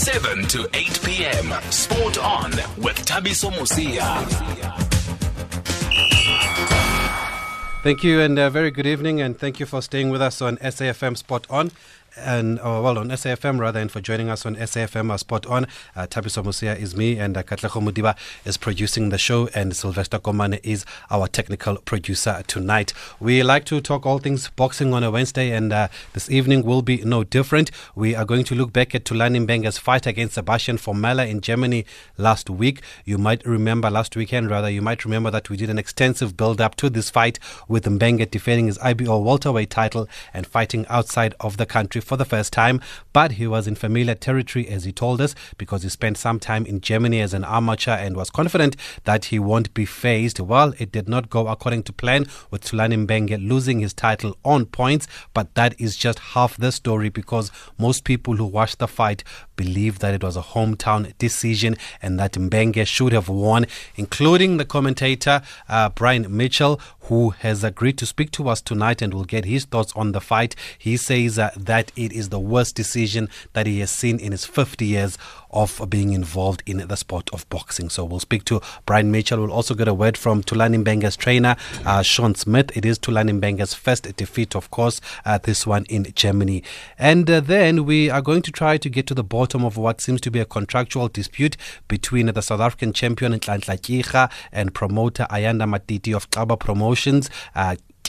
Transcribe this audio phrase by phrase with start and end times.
[0.00, 1.52] 7 to 8 p.m.
[1.70, 4.00] Sport on with Thabiso Mosia.
[7.82, 10.56] Thank you and uh, very good evening, and thank you for staying with us on
[10.56, 11.70] SAFM Spot On
[12.16, 15.66] and uh, well on SAFM rather, and for joining us on SAFM uh, Spot On.
[15.94, 20.18] Uh, Thabiso Mosia is me, and uh, Katleho Mudiba is producing the show, and Sylvester
[20.18, 22.92] Komane is our technical producer tonight.
[23.20, 26.82] We like to talk all things boxing on a Wednesday, and uh, this evening will
[26.82, 27.70] be no different.
[27.94, 31.86] We are going to look back at Thulani Mbenge's fight against Sebastian Formella in Germany
[32.18, 32.82] last week.
[33.04, 36.60] You might remember last weekend, rather, you might remember that we did an extensive build
[36.60, 41.56] up to this fight with Mbenge defending his IBO welterweight title and fighting outside of
[41.56, 42.80] the country for the first time.
[43.12, 46.66] But he was in familiar territory, as he told us, because he spent some time
[46.66, 50.40] in Germany as an amateur and was confident that he won't be phased.
[50.40, 54.66] Well, it did not go according to plan, with Thulani Mbenge losing his title on
[54.66, 55.06] points.
[55.34, 59.24] But that is just half the story because most people who watched the fight
[59.64, 64.64] believe that it was a hometown decision and that Mbenge should have won, including the
[64.64, 69.44] commentator uh, Brian Mitchell, who has agreed to speak to us tonight and will get
[69.44, 70.56] his thoughts on the fight.
[70.78, 74.46] He says uh, that it is the worst decision that he has seen in his
[74.46, 75.18] 50 years
[75.50, 77.88] of being involved in the sport of boxing.
[77.88, 79.40] So we'll speak to Brian Mitchell.
[79.40, 82.76] We'll also get a word from Thulani Mbenge's trainer, uh, Sean Smith.
[82.76, 86.62] It is Thulani Mbenge's first defeat, of course, uh, this one in Germany.
[86.98, 90.00] And uh, then we are going to try to get to the bottom of what
[90.00, 91.56] seems to be a contractual dispute
[91.88, 97.30] between the South African champion Nhlanhla Kika and promoter Ayanda Matiti of Xaba Promotions.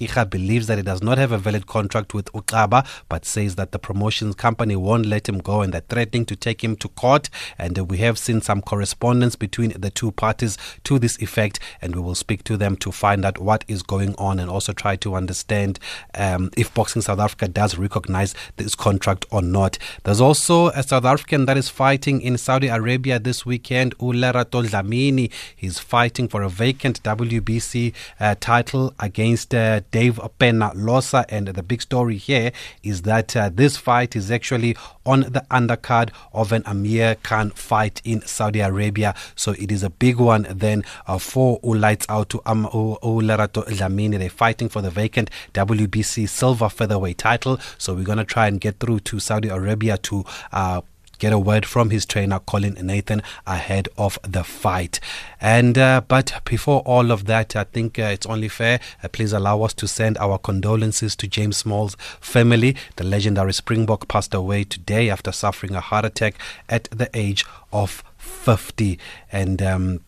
[0.01, 3.71] Uh, believes that he does not have a valid contract with Uxaba, but says that
[3.71, 7.29] the promotions company won't let him go and they're threatening to take him to court.
[7.57, 12.01] And we have seen some correspondence between the two parties to this effect, and we
[12.01, 15.15] will speak to them to find out what is going on and also try to
[15.15, 15.79] understand
[16.15, 19.77] um, if Boxing South Africa does recognize this contract or not.
[20.03, 25.31] There's also a South African that is fighting in Saudi Arabia this weekend, Ulerato Dlamini.
[25.55, 31.25] He's fighting for a vacant WBC uh, title against uh, Dave Penalosa.
[31.29, 32.51] And the big story here
[32.83, 34.75] is that uh, this fight is actually
[35.05, 39.13] on the undercard of an Amir Khan fight in Saudi Arabia.
[39.35, 44.17] So it is a big one then uh, for Ulights Out to um, Ulerato Dlamini.
[44.17, 47.59] They're fighting for the vacant WBC silver featherweight title.
[47.77, 50.81] So we're going to try and get through to Saudi Arabia to uh,
[51.21, 54.99] get a word from his trainer Colin Nathan ahead of the fight.
[55.39, 58.79] And uh, but before all of that, I think uh, it's only fair.
[59.03, 62.75] Uh, please allow us to send our condolences to James Small's family.
[62.95, 66.35] The legendary Springbok passed away today after suffering a heart attack
[66.67, 68.97] at the age of 50.
[69.31, 69.99] And um,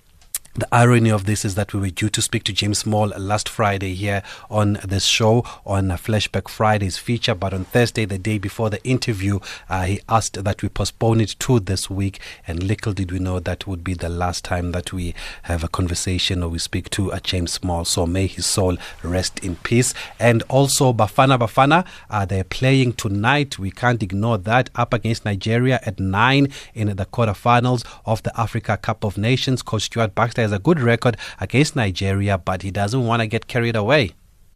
[0.55, 3.49] the irony of this is that we were due to speak to James Small last
[3.49, 4.21] Friday here
[4.51, 9.39] on this show on Flashback Friday's feature, but on Thursday, the day before the interview,
[9.67, 12.19] uh, he asked that we postpone it to this week.
[12.45, 15.67] And little did we know that would be the last time that we have a
[15.67, 17.83] conversation or we speak to a James Small.
[17.83, 19.95] So may his soul rest in peace.
[20.19, 23.57] And also Bafana Bafana, uh, they're playing tonight.
[23.57, 28.77] We can't ignore that up against Nigeria at nine in the quarterfinals of the Africa
[28.77, 29.63] Cup of Nations.
[29.63, 33.47] Coach Stuart Baxter has a good record against Nigeria, but he doesn't want to get
[33.47, 34.11] carried away.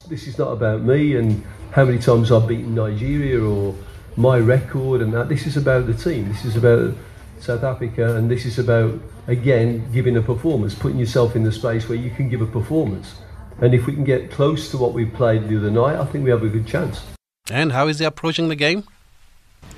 [0.07, 3.75] This is not about me and how many times I've beaten Nigeria or
[4.15, 5.29] my record and that.
[5.29, 6.29] This is about the team.
[6.29, 6.93] This is about
[7.39, 11.89] South Africa and this is about, again, giving a performance, putting yourself in the space
[11.89, 13.15] where you can give a performance.
[13.59, 16.23] And if we can get close to what we played the other night, I think
[16.23, 17.01] we have a good chance.
[17.49, 18.83] And how is he approaching the game?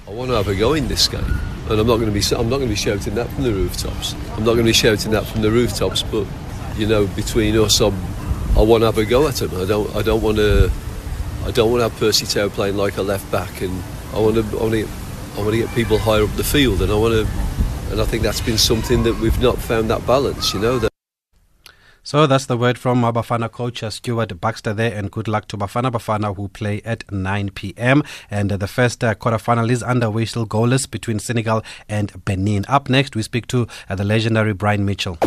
[0.08, 1.24] I want to have a go in this game,
[1.70, 3.54] and I'm not going to be I'm not going to be shouting that from the
[3.54, 4.14] rooftops.
[4.32, 6.26] I'm not going to be shouting that from the rooftops, but
[6.78, 7.94] you know, between us, I'm,
[8.58, 9.52] I want to have a go at him.
[9.56, 10.72] I don't I don't want to
[11.46, 13.84] I don't want to have Percy Tau playing like a left back, and
[14.14, 14.90] I want to I want to get,
[15.36, 17.32] I want to get people higher up the field, and I want to,
[17.92, 20.54] and I think that's been something that we've not found that balance.
[20.54, 20.89] You know that.
[22.10, 25.92] So that's the word from Bafana coach Stuart Baxter there, and good luck to Bafana
[25.92, 28.02] Bafana who play at 9 p.m.
[28.32, 32.66] And uh, the first uh, quarterfinal is underway, still goalless between Senegal and Benin.
[32.68, 35.18] Up next, we speak to uh, the legendary Brian Mitchell.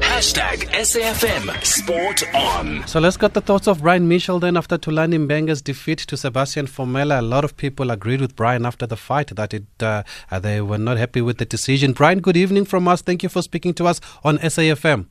[0.00, 2.86] Hashtag SAFM Sport On.
[2.86, 6.68] So let's get the thoughts of Brian Mitchell then after Thulani Mbenge's defeat to Sebastian
[6.68, 7.18] Formella.
[7.18, 10.04] A lot of people agreed with Brian after the fight that it uh,
[10.40, 11.92] they were not happy with the decision.
[11.92, 13.02] Brian, good evening from us.
[13.02, 15.04] Thank you for speaking to us on SAFM.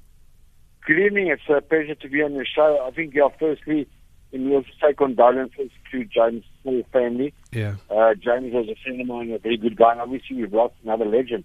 [0.89, 1.27] Good evening.
[1.27, 2.83] It's a pleasure to be on your show.
[2.83, 3.87] I think, yeah, firstly,
[4.31, 7.31] in will say condolences to James' Small family.
[7.51, 7.75] Yeah.
[7.91, 10.73] Uh, James was a friend of mine, a very good guy, and obviously we've lost
[10.83, 11.43] another legend.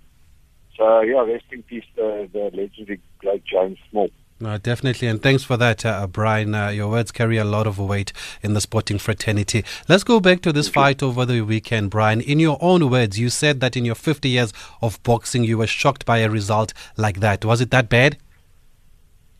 [0.78, 4.08] So, yeah, rest in peace, the, the legendary great James Small.
[4.40, 6.54] No, definitely, and thanks for that, uh, Brian.
[6.54, 9.62] Uh, your words carry a lot of weight in the sporting fraternity.
[9.90, 12.22] Let's go back to this fight over the weekend, Brian.
[12.22, 15.66] In your own words, you said that in your 50 years of boxing, you were
[15.66, 17.44] shocked by a result like that.
[17.44, 18.16] Was it that bad?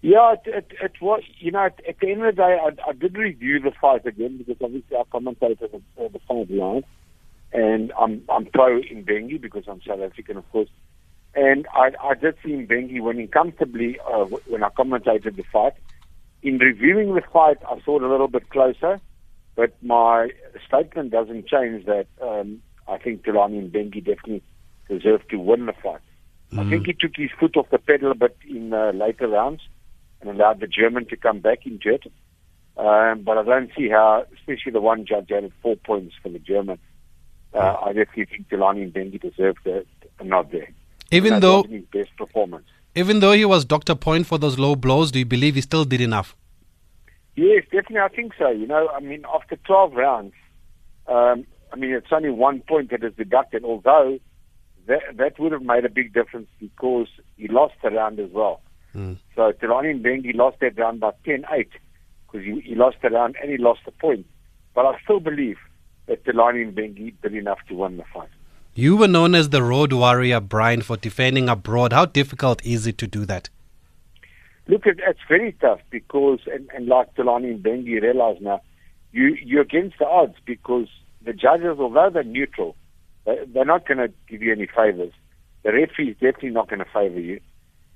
[0.05, 1.23] Yeah, it, it, it was.
[1.39, 4.05] You know, at, at the end of the day, I, I did review the fight
[4.05, 6.85] again because obviously I commentated the, uh, the fight live,
[7.55, 10.69] and I'm I'm pro Mbengi because I'm South African, of course.
[11.35, 15.73] And I, I did see Mbengi winning comfortably uh, when I commentated the fight.
[16.43, 19.01] In reviewing the fight, I saw it a little bit closer,
[19.57, 20.29] but my
[20.69, 24.43] statement doesn't change that um, I think Thulani Mbengi definitely
[24.87, 26.03] deserved to win the fight.
[26.57, 29.63] I think he took his foot off the pedal a bit in uh, later rounds
[30.27, 32.05] and allowed the German to come back into it.
[32.77, 36.39] Um, but I don't see how, especially the one judge added four points for the
[36.39, 36.79] German.
[37.53, 39.85] Uh, I definitely think Thulani Mbengi deserved a,
[40.19, 40.69] a nod there.
[41.13, 42.67] Even That though, his best performance.
[42.97, 45.85] even though he was Doctor Point for those low blows, do you believe he still
[45.85, 46.35] did enough?
[47.37, 47.99] Yes, definitely.
[48.01, 48.49] I think so.
[48.51, 50.33] You know, I mean, after 12 rounds,
[51.07, 54.19] um, I mean, it's only one point that is deducted, although
[54.87, 58.61] that, that would have made a big difference because he lost the round as well.
[58.95, 59.19] Mm.
[59.35, 61.69] So Tirani Mbengi lost that round by 10-8
[62.27, 64.27] because he, he lost the round and he lost the point.
[64.75, 65.59] But I still believe
[66.07, 68.29] that Tirani Mbengi did enough to win the fight.
[68.75, 71.93] You were known as the road warrior, Brian, for defending abroad.
[71.93, 73.49] How difficult is it to do that?
[74.67, 78.63] Look, it, it's very tough because, and, and like and Bengi realize now,
[79.13, 80.89] you, you're against the odds because
[81.25, 82.75] the judges, although they're neutral,
[83.27, 85.13] they, they're not going to give you any favors.
[85.63, 87.41] The referee is definitely not going to favor you.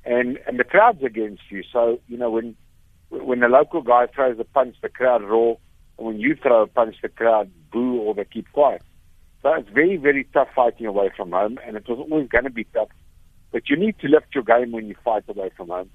[0.05, 1.63] And, and the crowd's against you.
[1.73, 2.57] So, you know, when,
[3.11, 5.59] when the local guy throws a punch, the crowd roar.
[5.99, 8.83] And when you throw a punch, the crowd boo or they keep quiet.
[9.43, 11.59] So it's very, very tough fighting away from home.
[11.67, 12.89] And it was always going to be tough.
[13.51, 15.91] But you need to lift your game when you fight away from home.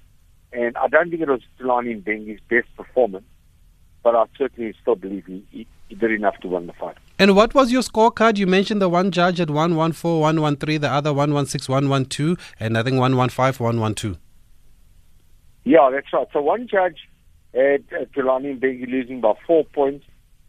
[0.52, 3.26] And I don't think it was Thulani Bengi's best performance,
[4.04, 6.96] but I certainly still believe he, he, he did enough to win the fight.
[7.18, 8.38] And what was your scorecard?
[8.38, 12.98] You mentioned the one judge at 114, 113, the other 116, 112, and I think
[12.98, 14.18] 115, 112.
[15.64, 16.26] Yeah, that's right.
[16.32, 16.98] So one judge
[17.54, 20.04] had uh, Thulani Bengi losing by four points,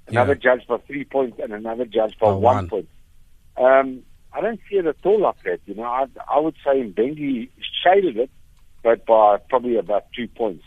[0.08, 0.56] another Yeah.
[0.56, 2.68] judge by three points, and another judge by By one, one.
[2.70, 2.90] point.
[3.58, 4.02] Um,
[4.34, 5.60] I don't see it at all like that.
[5.68, 7.50] You know, I, I would say Bengi
[7.84, 8.30] shaded it,
[8.84, 10.64] but by probably about two points.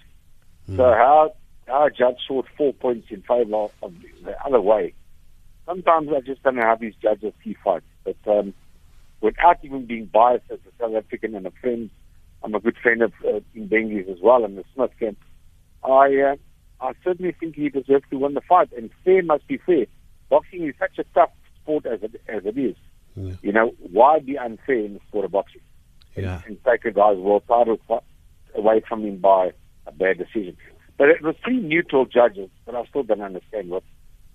[0.76, 1.32] So how
[1.66, 3.92] how a judge scored four points in favour of
[4.22, 4.92] the other way.
[5.68, 7.84] Sometimes I just don't know how these judges see fights.
[8.02, 8.54] But um,
[9.20, 11.90] without even being biased as a South African and a friend,
[12.42, 15.18] I'm a good friend of uh, Bengi's as well and the Smith camp.
[15.84, 16.36] I uh,
[16.80, 19.84] I certainly think he deserves to win the fight, and fair must be fair.
[20.30, 21.30] Boxing is such a tough
[21.60, 22.76] sport as it as it is.
[23.14, 23.34] Yeah.
[23.42, 25.60] You know, why be unfair in the sport of boxing?
[26.16, 26.40] And, Yeah.
[26.46, 27.78] and take a guy's world title
[28.54, 29.52] away from him by
[29.86, 30.56] a bad decision.
[30.96, 33.82] But it was three neutral judges, but I still don't understand what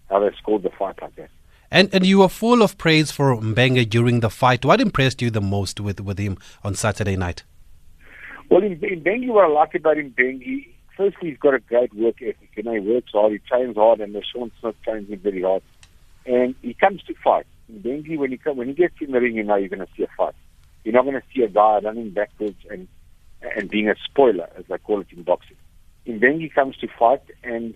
[0.09, 1.29] how they scored the fight like that.
[1.71, 4.63] And and you were full of praise for Mbenge during the fight.
[4.63, 7.43] What impressed you the most with, with him on Saturday night?
[8.49, 11.93] Well, in, in Bengi, what I like about him, Bengi, firstly, he's got a great
[11.95, 12.49] work ethic.
[12.55, 15.41] You know, he works hard, he trains hard, and the Sean Smith trains him very
[15.41, 15.63] hard.
[16.27, 17.47] And he comes to fight.
[17.67, 19.79] In Bengi, when he come, when he gets in the ring, you know you're going
[19.79, 20.35] to see a fight.
[20.83, 22.87] You're not going to see a guy running backwards and
[23.41, 25.57] and being a spoiler, as they call it in boxing.
[26.05, 27.73] In Bengi comes to fight, and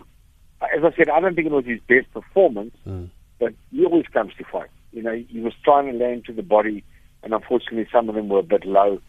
[0.62, 3.10] as I said, I don't think it was his best performance, Mm.
[3.40, 4.70] but he always comes to fight.
[4.92, 6.84] You know, he was trying to land to the body,
[7.24, 9.00] and unfortunately, some of them were a bit low.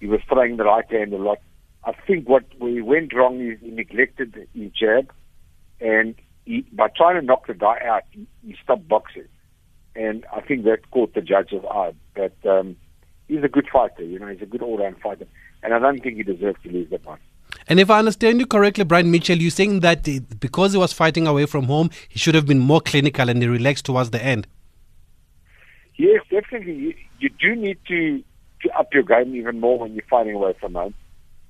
[0.00, 1.38] He was throwing the right hand a lot.
[1.84, 5.12] I think what we went wrong is he neglected his jab,
[5.80, 9.26] and he, by trying to knock the guy out, he, he stopped boxing,
[9.96, 11.92] and I think that caught the judge's eye.
[12.14, 12.76] But um,
[13.26, 15.26] he's a good fighter, you know, he's a good all-round fighter,
[15.62, 17.18] and I don't think he deserves to lose that one.
[17.68, 20.04] And if I understand you correctly, Brian Mitchell, you're saying that
[20.40, 23.48] because he was fighting away from home, he should have been more clinical and he
[23.48, 24.46] relaxed towards the end.
[25.96, 26.74] Yes, definitely.
[26.74, 28.22] You, you do need to,
[28.62, 30.94] to up your game even more when you're fighting away from home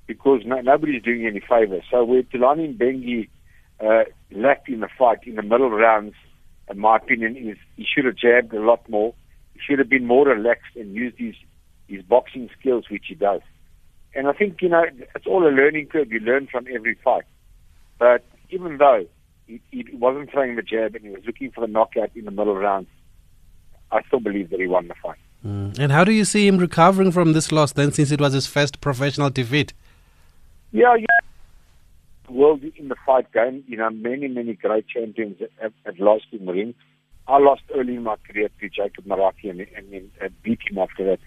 [0.07, 1.83] because no, nobody's doing you any favors.
[1.89, 3.29] So where Thulani Bengi
[3.79, 6.13] uh, lacked in the fight in the middle rounds,
[6.69, 9.13] in my opinion, is he should have jabbed a lot more.
[9.53, 11.35] He should have been more relaxed and used his,
[11.87, 13.41] his boxing skills, which he does.
[14.15, 14.83] And I think, you know,
[15.15, 16.11] it's all a learning curve.
[16.11, 17.23] You learn from every fight.
[17.97, 19.05] But even though
[19.47, 22.31] he, he wasn't throwing the jab and he was looking for the knockout in the
[22.31, 22.89] middle rounds,
[23.91, 25.17] I still believe that he won the fight.
[25.45, 25.77] Mm.
[25.77, 28.47] And how do you see him recovering from this loss then, since it was his
[28.47, 29.73] first professional defeat?
[30.71, 31.05] Yeah, yeah.
[32.29, 36.45] World in the fight game, you know, many, many great champions have, have lost in
[36.45, 36.73] the ring.
[37.27, 40.77] I lost early in my career to Jacob Morake and, and, and, and beat him
[40.77, 41.19] after that.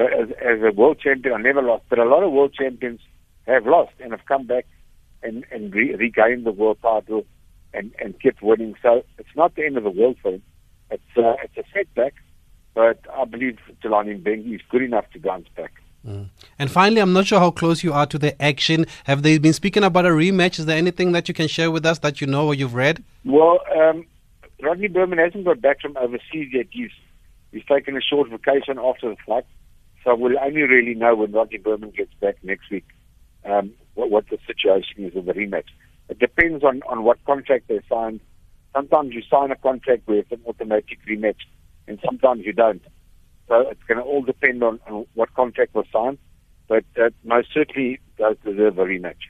[0.00, 1.84] As, as a world champion, I never lost.
[1.88, 3.00] But a lot of world champions
[3.46, 4.66] have lost and have come back
[5.22, 7.26] and and re- regained the world title
[7.74, 8.74] and and kept winning.
[8.82, 10.42] So it's not the end of the world for him.
[10.90, 12.14] It's uh, it's a setback,
[12.74, 15.72] but I believe Thulani Mbengi is good enough to bounce back.
[16.58, 18.86] And finally, I'm not sure how close you are to the action.
[19.04, 20.58] Have they been speaking about a rematch?
[20.58, 23.04] Is there anything that you can share with us that you know or you've read?
[23.24, 24.06] Well, um,
[24.62, 26.66] Rodney Berman hasn't got back from overseas yet.
[26.70, 26.90] He's
[27.52, 29.44] he's taken a short vacation after the fight,
[30.04, 32.86] so we'll only really know when Rodney Berman gets back next week
[33.44, 35.68] um, what, what the situation is of the rematch.
[36.08, 38.20] It depends on on what contract they signed.
[38.74, 41.42] Sometimes you sign a contract it's an automatic rematch,
[41.86, 42.82] and sometimes you don't.
[43.48, 46.18] So it's going to all depend on, on what contract was signed,
[46.68, 49.26] but uh, most certainly does deserve a rematch.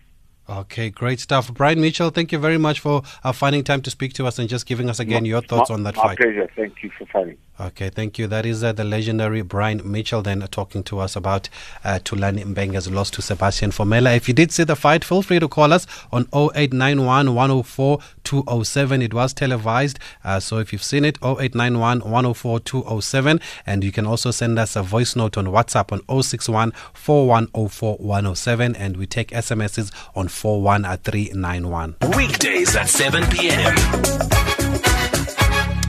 [0.50, 1.54] Okay, great stuff.
[1.54, 4.48] Brian Mitchell, thank you very much for uh, finding time to speak to us and
[4.48, 6.18] just giving us again your thoughts my, on that my fight.
[6.18, 6.50] My pleasure.
[6.56, 7.36] Thank you for phoning.
[7.60, 8.26] Okay, thank you.
[8.26, 11.50] That is uh, the legendary Brian Mitchell then uh, talking to us about
[11.84, 14.16] uh, Thulani Mbenge's loss to Sebastian Formella.
[14.16, 19.02] If you did see the fight, feel free to call us on 0891 104 207.
[19.02, 19.98] It was televised.
[20.24, 23.40] Uh, so if you've seen it, 0891 104 207.
[23.66, 28.74] And you can also send us a voice note on WhatsApp on 061 4104 107.
[28.74, 31.96] And we take SMSs on 41391.
[32.16, 33.76] Weekdays at 7 p.m.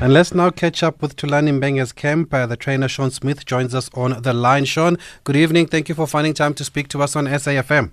[0.01, 2.33] And let's now catch up with Thulani Mbenge's camp.
[2.33, 4.65] Uh, the trainer Sean Smith joins us on the line.
[4.65, 5.67] Sean, good evening.
[5.67, 7.91] Thank you for finding time to speak to us on SAFM.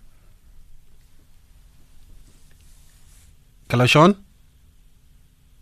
[3.71, 4.17] Hello, Sean.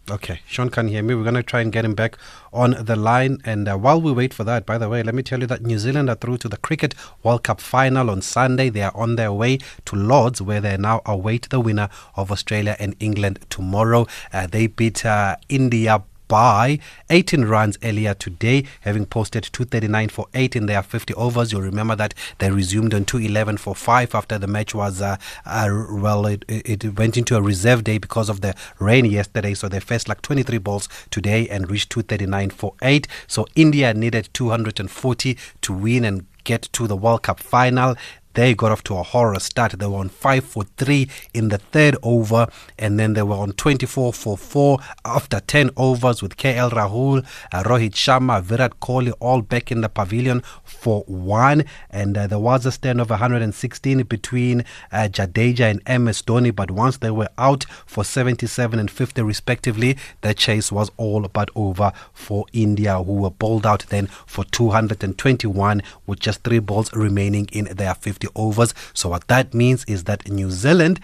[0.09, 1.17] Okay, Sean can't hear me.
[1.17, 2.17] We're going to try and get him back
[2.53, 3.39] on the line.
[3.45, 5.63] And uh, while we wait for that, by the way, let me tell you that
[5.63, 6.95] New Zealand are through to the Cricket
[7.25, 8.69] World Cup final on Sunday.
[8.69, 12.77] They are on their way to Lords, where they now await the winner of Australia
[12.79, 14.07] and England tomorrow.
[14.33, 16.79] Uh, they beat uh, India by
[17.11, 21.53] 18 runs earlier today, having posted 239 for 8 in their 50 overs.
[21.53, 25.69] You'll remember that they resumed on 211 for 5 after the match was, uh, uh,
[25.91, 29.55] well, it, it went into a reserve day because of the rain yesterday.
[29.55, 33.07] So they faced like 23 balls today and reached 239 for 8.
[33.27, 37.97] So India needed 240 to win and get to the World Cup final.
[38.37, 39.79] They got off to a horror start.
[39.79, 42.47] They were on 5 for 3 in the third over,
[42.79, 47.63] and then they were on 24 for 4 after 10 overs with KL Rahul, uh,
[47.63, 51.65] Rohit Sharma, Virat Kohli all back in the pavilion for 1.
[51.89, 56.71] And uh, there was a stand of 116 between uh, Jadeja and MS Dhoni, but
[56.71, 61.91] once they were out for 77 and 50 respectively, the chase was all but over
[62.13, 67.65] for India, who were bowled out then for 221 with just three balls remaining in
[67.75, 68.75] their 50 overs.
[68.95, 71.01] So what that means is that New Zealand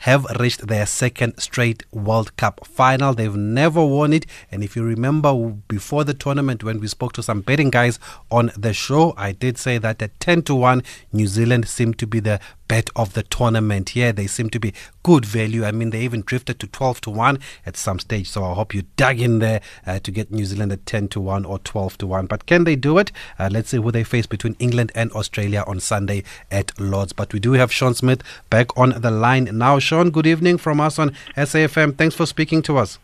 [0.00, 3.12] have reached their second straight World Cup final.
[3.12, 4.24] They've never won it.
[4.50, 5.34] And if you remember
[5.68, 7.98] before the tournament, when we spoke to some betting guys
[8.30, 12.06] on the show, I did say that at 10 to 1, New Zealand seemed to
[12.06, 14.12] be the bet of the tournament here.
[14.12, 14.72] They seem to be
[15.02, 15.64] good value.
[15.64, 18.30] I mean, they even drifted to 12 to 1 at some stage.
[18.30, 21.20] So I hope you dug in there uh, to get New Zealand at 10 to
[21.20, 22.26] 1 or 12 to 1.
[22.26, 23.10] But can they do it?
[23.40, 27.12] Uh, let's see who they face between England and Australia on Sunday at Lords.
[27.12, 29.80] But we do have Sean Smith back on the line now.
[29.80, 31.98] Sean, good evening from us on SAFM.
[31.98, 33.00] Thanks for speaking to us.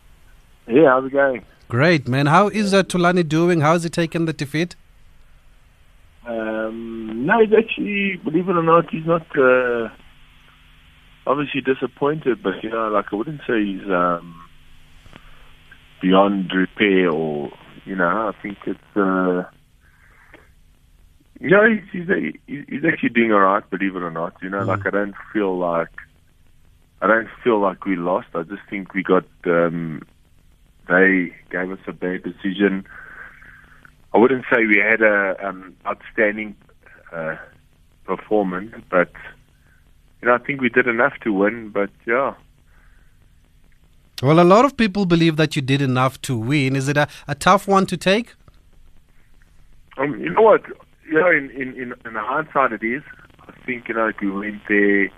[0.65, 1.43] Yeah, how's it going?
[1.67, 2.27] Great, man.
[2.27, 3.59] How is uh, Thulani doing?
[3.59, 4.77] How has he taken the defeat?
[6.27, 9.87] Um, no, he's actually, believe it or not, he's not uh,
[11.25, 14.35] obviously disappointed, but you know, like I wouldn't say he's um,
[16.01, 17.51] beyond repair or
[17.85, 18.05] you know.
[18.07, 19.43] I think it's uh,
[21.39, 22.07] you know he's
[22.47, 24.33] he's, he's actually doing all right, believe it or not.
[24.41, 24.67] You know, Mm.
[24.67, 25.89] like I don't feel like
[27.01, 28.27] I don't feel like we lost.
[28.35, 30.01] I just think we got um,
[30.89, 32.85] they gave us a bad decision.
[34.13, 36.55] I wouldn't say we had a um, outstanding
[37.11, 37.35] uh,
[38.05, 39.11] performance, but
[40.21, 41.69] you know I think we did enough to win.
[41.69, 42.33] But yeah,
[44.23, 46.75] Well, a lot of people believe that you did enough to win.
[46.75, 48.33] Is it a, a tough one to take?
[49.97, 50.63] um, you know what?
[51.09, 53.03] You know, in, in in in hindsight, it is.
[53.47, 55.09] I think you know like we went there.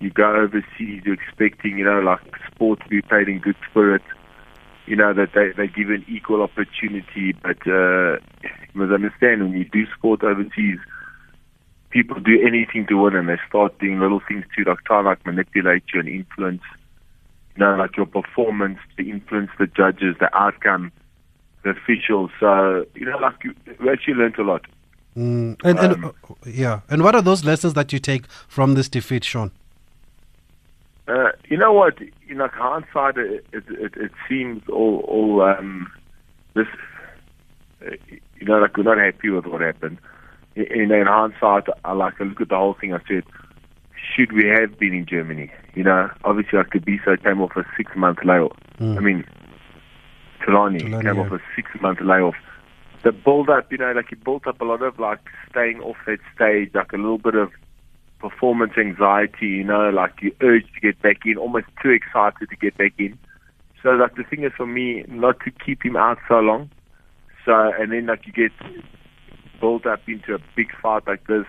[0.00, 2.20] You go overseas, you're expecting you know like
[2.50, 4.02] sport to be played in good spirit.
[4.86, 9.52] You know that they they give an equal opportunity, but uh, you must understand when
[9.52, 10.78] you do sport overseas,
[11.90, 15.24] people do anything to win, and they start doing little things to like try like
[15.24, 16.62] manipulate you and influence.
[17.56, 20.92] You know, like your performance to influence the judges, the outcome,
[21.62, 22.30] the officials.
[22.38, 24.66] So you know, like you, we actually learned a lot.
[25.16, 28.74] Mm, and, and Um, uh, yeah, and what are those lessons that you take from
[28.74, 29.52] this defeat, Sean?
[31.06, 31.98] Uh, you know what?
[32.28, 35.90] In like hindsight, it it, it, it seems all all um,
[36.54, 36.66] this.
[37.84, 37.90] Uh,
[38.40, 39.98] you know, like we're not happy with what happened.
[40.54, 42.94] In, in hindsight, I like I look at the whole thing.
[42.94, 43.24] I said,
[44.14, 45.50] should we have been in Germany?
[45.74, 48.56] You know, obviously, like Kabiso came off a six month layoff.
[48.80, 49.24] I mean,
[50.40, 51.22] Thulani, came yeah.
[51.22, 52.34] off a six month layoff.
[53.02, 55.20] The build up, you know, like he built up a lot of like
[55.50, 57.50] staying off that stage, like a little bit of
[58.30, 62.56] performance anxiety, you know, like you urge to get back in, almost too excited to
[62.56, 63.18] get back in.
[63.82, 66.70] So like the thing is for me not to keep him out so long.
[67.44, 68.52] So and then like you get
[69.60, 71.44] built up into a big fight like this.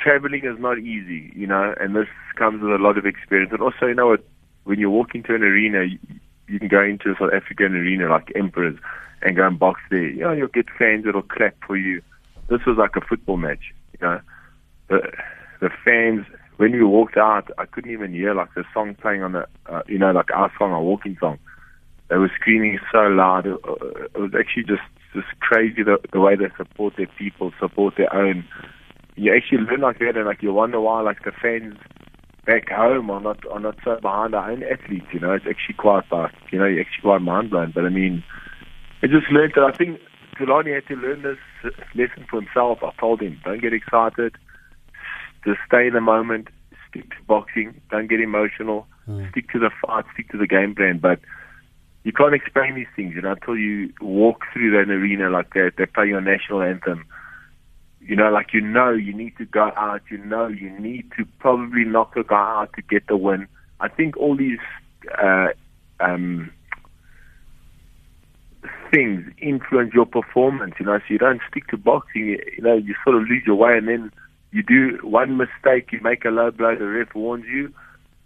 [0.00, 2.06] Traveling is not easy, you know, and this
[2.36, 3.50] comes with a lot of experience.
[3.52, 4.24] And also, you know what,
[4.62, 5.98] when you walk into an arena, you,
[6.46, 8.78] you can go into a South African arena like Emperors
[9.22, 10.08] and go and box there.
[10.08, 12.00] You know, you'll get fans that'll clap for you.
[12.48, 14.20] This was like a football match, you know.
[15.60, 19.32] The fans when we walked out, I couldn't even hear like the song playing on
[19.32, 21.38] the, uh, you know, like our song, our walking song.
[22.08, 23.46] They were screaming so loud.
[23.46, 23.74] It, uh,
[24.14, 24.82] it was actually just
[25.14, 28.44] just crazy the, the way they support their people, support their own.
[29.16, 31.76] You actually learn like that, and like you wonder why like the fans
[32.46, 35.06] back home are not are not so behind our own athletes.
[35.12, 37.72] You know, it's actually quite like you know, you're actually quite mind blown.
[37.74, 38.22] But I mean,
[39.02, 40.00] I just learned that I think
[40.38, 42.78] Thulani had to learn this lesson for himself.
[42.82, 44.36] I told him, don't get excited,
[45.44, 46.48] just stay in the moment,
[46.88, 48.86] stick to boxing, don't get emotional,
[49.30, 50.98] stick to the fight, stick to the game plan.
[50.98, 51.20] But
[52.04, 55.72] you can't explain these things, you know, until you walk through an arena like that.
[55.78, 57.06] They play your national anthem.
[58.00, 60.02] You know, like you know, you need to go out.
[60.10, 63.46] You know, you need to probably knock a guy out to get the win.
[63.78, 64.58] I think all these
[65.22, 65.48] uh,
[66.00, 66.50] um,
[68.92, 70.74] things influence your performance.
[70.80, 72.38] You know, so you don't stick to boxing.
[72.56, 74.12] You know, you sort of lose your way, and then
[74.52, 76.76] you do one mistake, you make a low blow.
[76.76, 77.72] The ref warns you.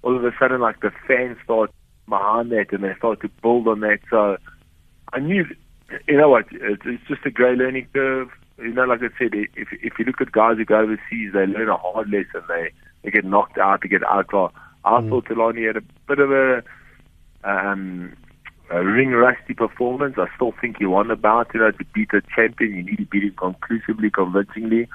[0.03, 1.71] All of a sudden, like the fans start
[2.09, 4.01] behind that, and they start to build on that.
[4.11, 4.37] So
[5.13, 5.45] I knew,
[6.09, 6.47] you know what?
[6.51, 8.29] It's, just a great learning curve.
[8.59, 11.47] You know, like I said, if if you look at guys who go overseas, they
[11.47, 12.43] learn a hard lesson.
[12.49, 12.71] They
[13.03, 14.55] they get knocked out, they get outclassed.
[14.85, 16.63] I thought Thulani had a bit of a
[17.45, 18.17] um,
[18.71, 20.17] a ring rusty performance.
[20.17, 21.53] I still think he won the bout.
[21.55, 24.89] You know, to beat a champion, you need to beat him conclusively, convincingly.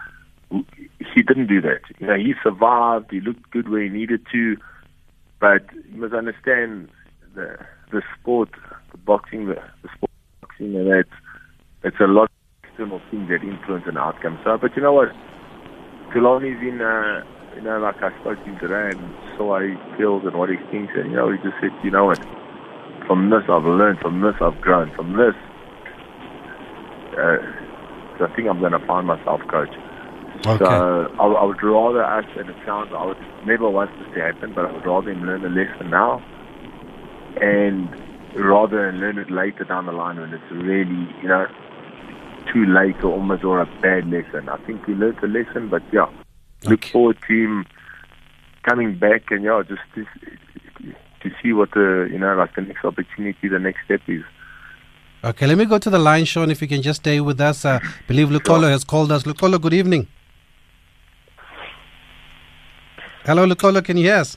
[1.14, 1.82] He didn't do that.
[2.00, 3.12] You know, he survived.
[3.12, 4.58] He looked good where he needed to,
[5.40, 6.90] but you must understand
[7.36, 7.58] the
[7.92, 8.50] the sport,
[8.92, 10.12] the boxing, the, the sport
[10.42, 11.10] boxing, and it's
[11.84, 14.40] it's a lot of external things that influence an outcome.
[14.44, 15.10] So, but you know what?
[16.14, 16.82] Thulani's in.
[16.82, 17.24] Uh,
[17.56, 20.50] you know, like I spoke to him today and saw how he feels and what
[20.50, 22.20] he thinks, and you know, he just said, you know what?
[23.08, 25.36] From this I've learned, from this I've grown, from this.
[27.18, 27.38] Uh,
[28.24, 29.74] I think I'm going to find myself, coach.
[30.46, 30.58] Okay.
[30.66, 34.22] So I, I would rather us, and it sounds, I would never want this to
[34.22, 36.24] happen, but I would rather him learn the lesson now,
[37.40, 37.90] and
[38.36, 41.46] rather than learn it later down the line when it's really, you know,
[42.52, 44.50] too late or almost or a bad lesson.
[44.50, 46.10] I think we learned the lesson, but yeah,
[46.64, 46.92] look Okay.
[46.92, 47.66] forward to him
[48.64, 50.06] coming back and yeah, just to,
[51.22, 54.24] to see what the you know like the next opportunity, the next step is.
[55.24, 57.64] Okay, let me go to the line, Sean, if you can just stay with us.
[57.64, 59.24] Uh, believe Lukolo has called us.
[59.24, 60.08] Lukolo, good evening.
[63.24, 64.36] Hello, Lukolo, can you hear us?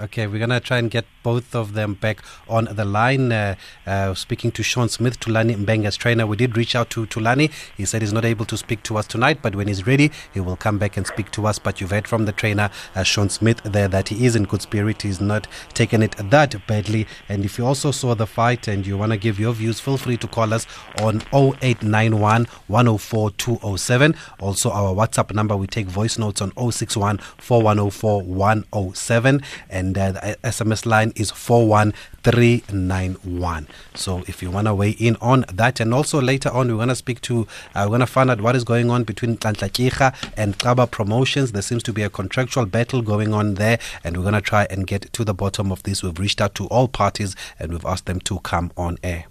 [0.00, 3.32] Okay, we're going to try and get both of them back on the line.
[3.32, 6.24] Uh, uh, speaking to Sean Smith, Thulani Mbenge's trainer.
[6.24, 7.50] We did reach out to Thulani.
[7.76, 10.38] He said he's not able to speak to us tonight, but when he's ready, he
[10.38, 11.58] will come back and speak to us.
[11.58, 14.62] But you've heard from the trainer, uh, Sean Smith, there that he is in good
[14.62, 15.02] spirit.
[15.02, 17.08] He's not taken it that badly.
[17.28, 19.96] And if you also saw the fight and you want to give your views, feel
[19.96, 20.64] free to call us
[21.00, 24.14] on 0891 104 207.
[24.38, 29.42] Also, our WhatsApp number, we take voice notes on 061 4104 107.
[29.68, 33.68] And uh, the SMS line is 41391.
[33.94, 36.88] So if you want to weigh in on that, and also later on, we're going
[36.88, 40.14] to speak to, uh, we're going to find out what is going on between Tlantlakicha
[40.36, 41.52] and Xaba Promotions.
[41.52, 44.66] There seems to be a contractual battle going on there, and we're going to try
[44.70, 46.02] and get to the bottom of this.
[46.02, 49.26] We've reached out to all parties and we've asked them to come on air.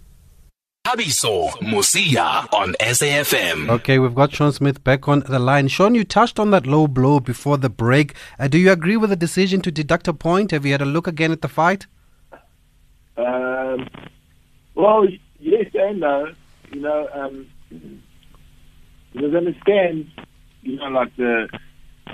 [0.86, 3.71] Thabiso Mosia on SAFM.
[3.71, 5.67] Okay, we've got Sean Smith back on the line.
[5.67, 8.13] Sean, you touched on that low blow before the break.
[8.38, 10.52] Uh, do you agree with the decision to deduct a point?
[10.52, 11.88] Have you had a look again at the fight?
[13.17, 13.88] Um,
[14.76, 15.08] well,
[15.39, 16.28] yes and no.
[16.71, 18.00] You know, um, you
[19.15, 20.06] must understand,
[20.62, 21.50] you know, like the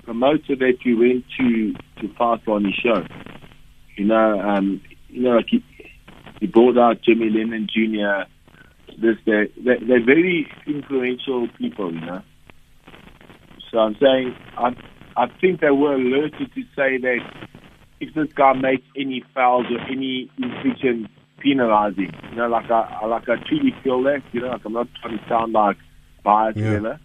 [0.04, 3.06] promoter that you went to to fight on his show.
[3.98, 5.62] You know, um, you know, like he,
[6.40, 8.32] he brought out Jimmy Lennon Jr.
[9.00, 9.50] This, that.
[9.64, 12.22] they're, they're very influential people, you know.
[13.72, 14.76] So I'm saying, I,
[15.16, 17.20] I think they were alerted to say that
[18.00, 21.08] if this guy makes any fouls or any infraction,
[21.42, 22.12] penalizing.
[22.30, 24.22] You know, like I, I like I truly feel that.
[24.32, 25.78] You know, like I'm not trying to sound like
[26.24, 26.72] biased, Yeah.
[26.74, 26.98] you know.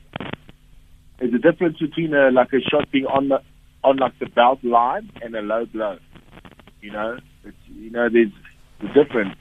[1.18, 3.40] There's a difference between a like a shot being on the
[3.82, 5.98] on like the belt line and a low blow.
[6.82, 8.32] You know, it's, you know, there's
[8.80, 9.34] the difference.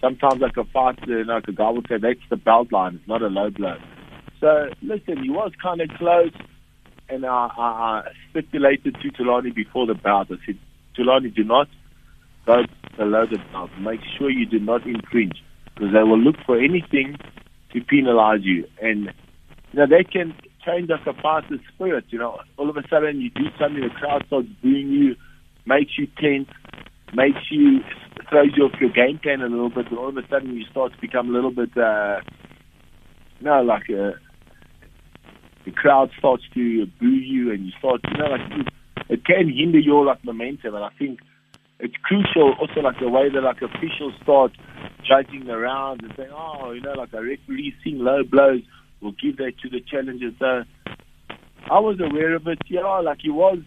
[0.00, 2.96] Sometimes like a fighter, you know, like a guy would say that's the belt line.
[2.96, 3.76] It's not a low blow.
[4.40, 6.32] So listen, he was kind of close,
[7.08, 10.30] and I, I, I stipulated to Thulani before the bout.
[10.30, 10.58] I said,
[10.96, 11.68] Thulani, do not
[12.44, 12.62] go
[12.96, 13.70] below the belt.
[13.80, 15.42] Make sure you do not infringe,
[15.74, 17.16] because they will look for anything
[17.72, 18.66] to penalize you.
[18.80, 19.12] And
[19.72, 22.04] you know they can change like a fighter's spirit.
[22.10, 25.16] You know, all of a sudden you do something, the crowd starts booing you,
[25.64, 26.50] makes you tense,
[27.14, 27.80] makes you
[28.28, 30.92] throws you off your game plan a little bit, all of a sudden you start
[30.92, 32.20] to become a little bit, uh,
[33.38, 34.14] you know, like a,
[35.64, 38.68] the crowd starts to boo you, and you start, you know, like it,
[39.08, 41.20] it can hinder your like momentum, and I think
[41.78, 44.52] it's crucial also like the way that like officials start
[45.06, 48.62] judging the rounds and saying, oh, you know, like a referee seeing low blows
[49.00, 50.30] will give that to the challenger.
[50.38, 50.64] So
[51.70, 52.58] I was aware of it.
[52.66, 53.58] Yeah, like he was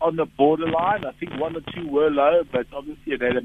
[0.00, 1.04] on the borderline.
[1.04, 3.42] I think one or two were low, but obviously it had a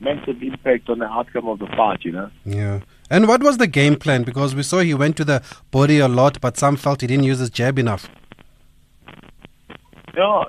[0.00, 2.30] massive impact on the outcome of the fight, you know.
[2.44, 2.80] Yeah.
[3.10, 4.22] And what was the game plan?
[4.22, 7.24] Because we saw he went to the body a lot, but some felt he didn't
[7.24, 8.08] use his jab enough.
[10.16, 10.44] Yeah,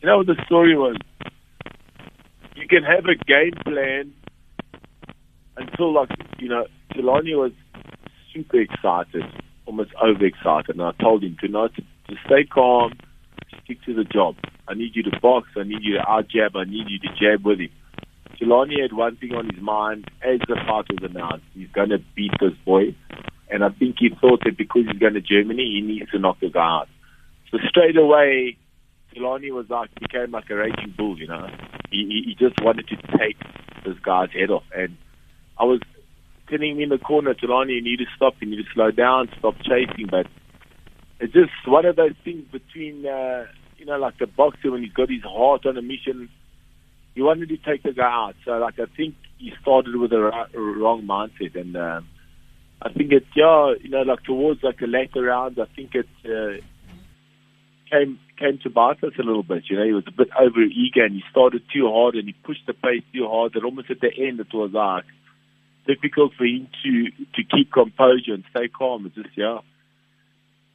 [0.00, 0.96] you know what the story was?
[2.56, 4.12] You can have a game plan
[5.56, 7.52] until, like, you know, Jelani was
[8.32, 9.24] super excited,
[9.66, 12.92] almost overexcited, and I told him to not to stay calm,
[13.64, 14.36] stick to the job.
[14.68, 15.48] I need you to box.
[15.56, 16.56] I need you to out jab.
[16.56, 17.70] I need you to jab with him.
[18.40, 21.44] Jelani had one thing on his mind as the fight was announced.
[21.54, 22.94] He's going to beat this boy.
[23.50, 26.40] And I think he thought that because he's going to Germany, he needs to knock
[26.40, 26.88] the guy out.
[27.50, 28.56] So straight away,
[29.14, 31.48] Jelani was like, became like a raging bull, you know.
[31.90, 33.36] He, he, just wanted to take
[33.84, 34.64] this guy's head off.
[34.74, 34.96] And
[35.58, 35.80] I was
[36.48, 39.28] telling him in the corner, Jelani, you need to stop, you need to slow down,
[39.38, 40.08] stop chasing.
[40.10, 40.26] But
[41.20, 44.92] it's just one of those things between, uh, you know, like the boxer when he's
[44.92, 46.28] got his heart on a mission–
[47.14, 48.34] he wanted to take the guy out.
[48.44, 52.08] So, like, I think he started with a wrong mindset, and um,
[52.82, 56.08] I think it's yeah, you know, like towards like the later rounds, I think it
[56.24, 56.60] uh,
[57.90, 59.64] came came to bite us a little bit.
[59.70, 62.34] You know, he was a bit over eager, and he started too hard, and he
[62.44, 63.52] pushed the pace too hard.
[63.54, 65.04] That almost at the end, it was like
[65.86, 69.06] difficult for him to to keep composure and stay calm.
[69.06, 69.58] It's just yeah.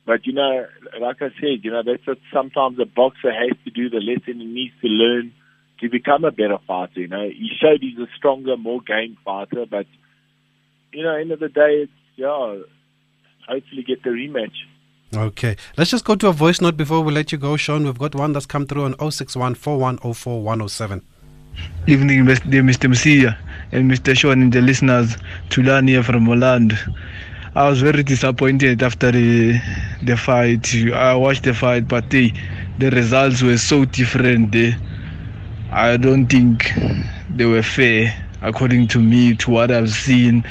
[0.06, 0.66] But you know,
[1.00, 3.90] like I said, you know, that's what sometimes a boxer has to do.
[3.90, 5.34] The lesson he needs to learn
[5.82, 7.02] to become a better fighter.
[7.02, 9.86] You know, he showed he's a stronger, more game fighter, but
[10.94, 12.58] you know, end of the day, it's yeah,
[13.48, 14.56] hopefully get the rematch.
[15.16, 17.84] Okay, let's just go to a voice note before we let you go, Sean.
[17.84, 21.02] We've got one that's come through on 061 4104
[21.88, 22.88] Evening, Mr.
[22.88, 23.34] Messiah
[23.72, 24.16] and Mr.
[24.16, 25.18] Sean and the listeners.
[25.50, 26.78] Tulani from Holland.
[27.56, 29.60] I was very disappointed after the,
[30.04, 30.74] the fight.
[30.94, 32.32] I watched the fight, but the,
[32.78, 34.52] the results were so different.
[34.52, 34.78] There.
[35.72, 36.74] I don't think
[37.30, 40.44] they were fair, according to me, to what I've seen.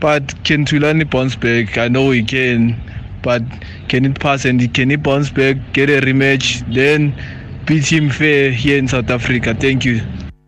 [0.00, 1.78] But can Thulani bounce back?
[1.78, 2.76] I know he can,
[3.22, 3.42] but
[3.88, 7.14] can it pass and can he bounce back, get a rematch, then
[7.66, 9.54] beat him fair here in South Africa?
[9.54, 10.00] Thank you.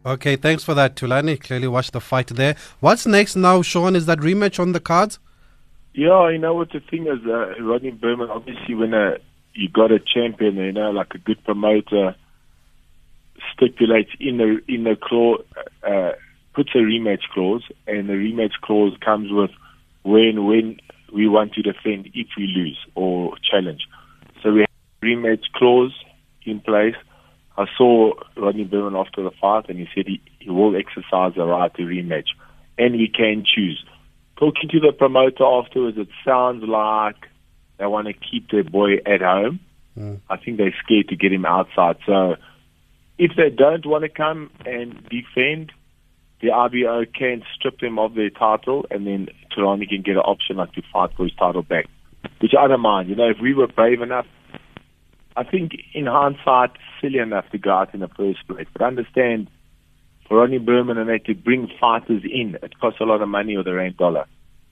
[0.05, 1.41] Okay, thanks for that, Tulani.
[1.41, 2.57] Clearly watched the fight there.
[2.81, 3.95] What's next now, Sean?
[3.95, 5.21] Is that rematch on the cards?
[5.95, 9.19] Yeah, you know what the thing is, uh, Rodney Berman, obviously when uh,
[9.55, 12.17] you got a champion, you know, like a good promoter,
[13.57, 15.45] stipulates in the in the clause
[15.83, 16.13] uh,
[16.55, 19.51] puts a rematch clause, and the rematch clause comes with
[20.03, 20.79] when when
[21.13, 23.83] we want to defend if we lose or challenge.
[24.43, 24.69] So we have
[25.03, 25.93] a rematch clause
[26.45, 26.97] in place.
[27.57, 31.45] I saw Rodney Berman after the fight, and he said he, he will exercise the
[31.45, 32.29] right to rematch,
[32.79, 33.85] and he can choose.
[34.37, 37.17] Talking to the promoter afterwards, it sounds like
[37.79, 39.61] they want to keep their boy at home.
[39.97, 40.21] Mm.
[40.29, 41.97] I think they're scared to get him outside.
[42.05, 42.35] So
[43.19, 45.73] if they don't want to come and defend,
[46.41, 50.57] the IBO can strip them of their title, and then Thulani can get an option
[50.57, 51.87] like to fight for his title back,
[52.41, 53.09] which I don't mind.
[53.09, 54.27] You know, if we were brave enough,
[55.37, 58.67] I think in hindsight, silly enough to go out in the first place.
[58.73, 59.49] But understand,
[60.29, 63.57] for Rodney Berman and they to bring fighters in, it costs a lot of money
[63.57, 64.27] or the rand dollar.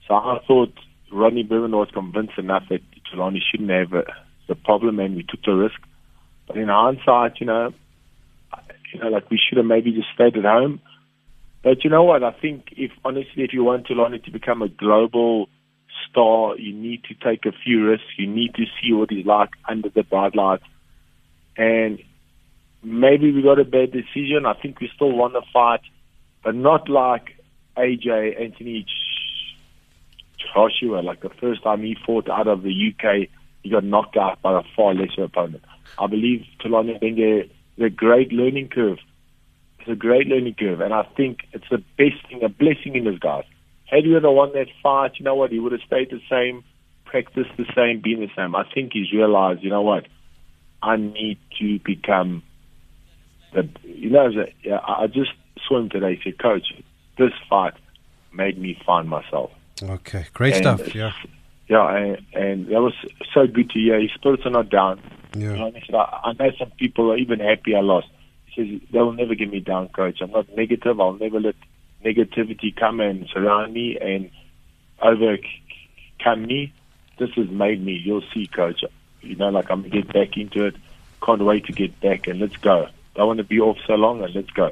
[0.07, 0.73] So I thought
[1.11, 4.03] Rodney Berman was convinced enough that Thulani shouldn't have a,
[4.47, 5.79] the problem, and we took the risk.
[6.47, 7.73] But in hindsight, you know,
[8.93, 10.81] you know, like we should have maybe just stayed at home.
[11.63, 12.23] But you know what?
[12.23, 15.49] I think if honestly, if you want Thulani to become a global
[16.09, 18.05] star, you need to take a few risks.
[18.17, 20.65] You need to see what he's like under the bright lights.
[21.55, 21.99] And
[22.83, 24.45] maybe we got a bad decision.
[24.45, 25.81] I think we still won the fight,
[26.43, 27.37] but not like
[27.77, 28.85] AJ Anthony
[30.53, 33.29] Joshua, like the first time he fought out of the UK
[33.63, 35.63] he got knocked out by a far lesser opponent.
[35.97, 38.99] I believe Thulani Benge a great learning curve.
[39.79, 43.03] It's a great learning curve, and I think it's the best thing, a blessing in
[43.03, 43.45] disguise.
[43.85, 45.51] Had he would have won that fight, you know what?
[45.51, 46.63] He would have stayed the same,
[47.05, 48.55] practiced the same, been the same.
[48.55, 50.07] I think he's realized, you know what?
[50.81, 52.43] I need to become
[53.53, 53.69] the.
[53.83, 54.33] You know, as
[54.63, 55.31] yeah, I I just
[55.67, 56.15] saw him today.
[56.15, 56.73] He said, "Coach,
[57.17, 57.73] this fight
[58.33, 60.93] made me find myself." Okay, great And stuff.
[60.93, 61.13] Yeah,
[61.67, 62.93] Yeah, and, and that was
[63.33, 63.99] so good to hear.
[63.99, 65.01] His spirits are not down.
[65.35, 65.55] You yeah.
[65.57, 68.07] know, and he said, I, I know some people are even happy I lost.
[68.45, 70.21] He says, they will never get me down, coach.
[70.21, 70.99] I'm not negative.
[70.99, 71.55] I'll never let
[72.03, 74.29] negativity come and surround me and
[75.01, 76.73] overcome me.
[77.17, 77.93] This has made me.
[77.93, 78.83] You'll see, coach.
[79.21, 80.75] You know, like I'm going to get back into it.
[81.23, 82.87] Can't wait to get back and let's go.
[83.15, 84.71] Don't want to be off so long and let's go.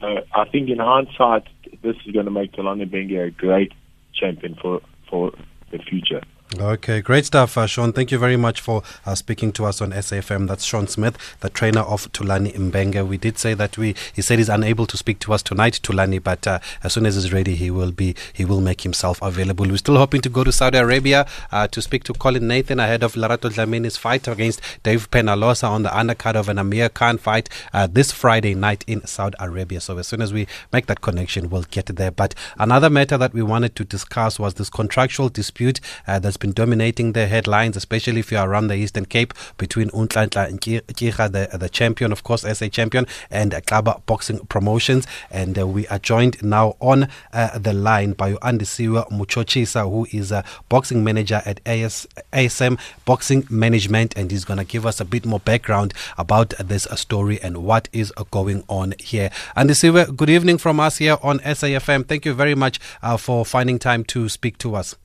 [0.00, 1.48] So I think in hindsight,
[1.82, 3.72] this is going to make Thulani Bengi a great
[4.14, 5.32] champion for, for
[5.70, 6.22] the future.
[6.56, 7.92] Okay, great stuff, uh, Sean.
[7.92, 10.48] Thank you very much for uh, speaking to us on SAFM.
[10.48, 13.06] That's Sean Smith, the trainer of Thulani Mbenge.
[13.06, 13.94] We did say that we.
[14.14, 17.16] He said he's unable to speak to us tonight, Thulani, but uh, as soon as
[17.16, 18.14] he's ready, he will be.
[18.32, 19.66] He will make himself available.
[19.66, 23.02] We're still hoping to go to Saudi Arabia uh, to speak to Colin Nathan ahead
[23.02, 27.50] of Lerato Dlamini's fight against Dave Penalosa on the undercard of an Amir Khan fight
[27.74, 29.82] uh, this Friday night in Saudi Arabia.
[29.82, 32.10] So as soon as we make that connection, we'll get there.
[32.10, 36.52] But another matter that we wanted to discuss was this contractual dispute uh, that's been
[36.52, 41.58] dominating the headlines, especially if you are around the Eastern Cape, between Untlantla Nkirha, the,
[41.58, 45.06] the champion, of course, SA champion, and Xaba Boxing Promotions.
[45.30, 50.32] And uh, we are joined now on uh, the line by Andisiwa Muchochisa, who is
[50.32, 55.04] a boxing manager at AS, ASM Boxing Management, and he's going to give us a
[55.04, 59.30] bit more background about this story and what is going on here.
[59.56, 62.06] Andisiwa, good evening from us here on SAFM.
[62.06, 64.96] Thank you very much uh, for finding time to speak to us.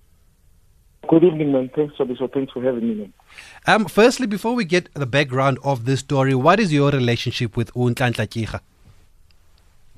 [1.08, 1.70] Good evening, man.
[1.76, 2.18] Thanks for this.
[2.34, 3.12] Thanks for having me.
[3.68, 7.74] Um, firstly, before we get the background of this story, what is your relationship with
[7.74, 8.62] Untlantla Kicha?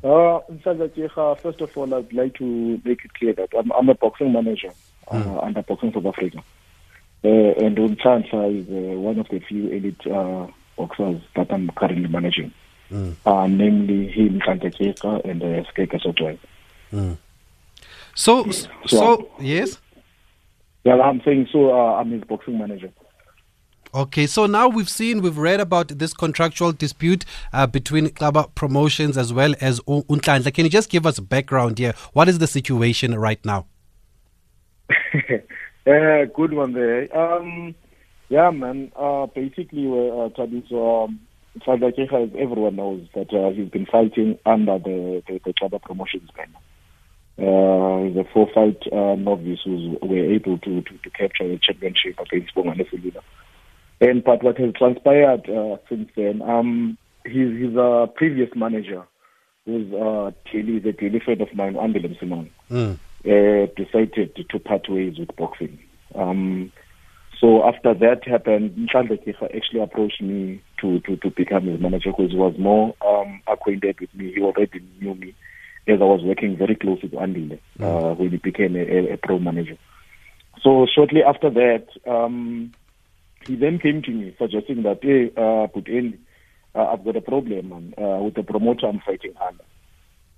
[0.04, 4.34] Uh, first of all, I'd like to make it clear that I'm, I'm a boxing
[4.34, 4.72] manager
[5.12, 6.40] uh, under Boxing South Africa.
[7.24, 12.08] Uh, and Unchanta is uh, one of the few elite uh, boxers that I'm currently
[12.08, 12.52] managing,
[13.26, 16.38] uh, namely him, Kantakeka, and uh, Skeka Sotwai.
[18.16, 19.80] So, so, So- yes.
[20.86, 21.74] Yeah, I'm saying so.
[21.74, 22.92] Uh, I'm his boxing manager.
[23.94, 29.18] Okay, so now we've seen, we've read about this contractual dispute uh, between Xaba Promotions
[29.18, 30.54] as well as U- Untlantla.
[30.54, 31.94] Can you just give us background here?
[32.12, 33.68] What is the situation right now?
[34.90, 37.18] uh, good one there.
[37.18, 37.74] Um,
[38.28, 38.92] yeah, man.
[38.98, 41.22] Uh, basically, uh, Tabi, so, um,
[41.66, 45.82] Father Kecha, as everyone knows, that uh, he's been fighting under the the, the Xaba
[45.82, 46.60] Promotions banner.
[47.38, 52.56] Uh, the four-fight uh, novice who were able to, to, to capture the championship against
[52.56, 53.20] Bongane Selina.
[54.00, 59.04] And but what has transpired uh, since then, um, his his uh, previous manager,
[59.66, 62.94] who's uh, daily, the daily friend of mine, Andile Simon, Mm.
[63.26, 65.78] uh, decided to, to part ways with boxing.
[66.14, 66.72] Um,
[67.40, 72.12] so after that happened, Nhlanhla Kicha actually approached me to, to, to become his manager
[72.12, 74.32] because he was more um, acquainted with me.
[74.34, 75.36] He already knew me
[75.88, 79.40] as I was working very close with Andile uh, when he became a, a, pro
[79.40, 79.78] manager.
[80.62, 82.74] So shortly after that, um,
[83.46, 86.18] he then came to me suggesting that, hey, uh, Puteni,
[86.74, 89.64] uh, I've got a problem man, uh, with the promoter I'm fighting under.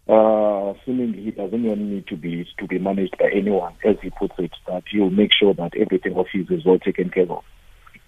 [0.10, 4.10] Uh, seemingly he doesn't want me to be to be managed by anyone, as he
[4.10, 7.44] puts it, that he'll make sure that everything of his is well taken care of.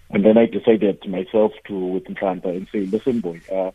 [0.08, 3.70] And then I decided myself to with Ntlanta and say, listen, boy, uh,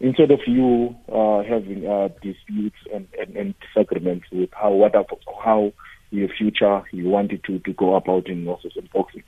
[0.00, 4.94] instead of you uh, having uh, disputes and, and, and disagreements with how what
[5.42, 5.72] how
[6.10, 9.22] your future you wanted to, to go about in also in boxing,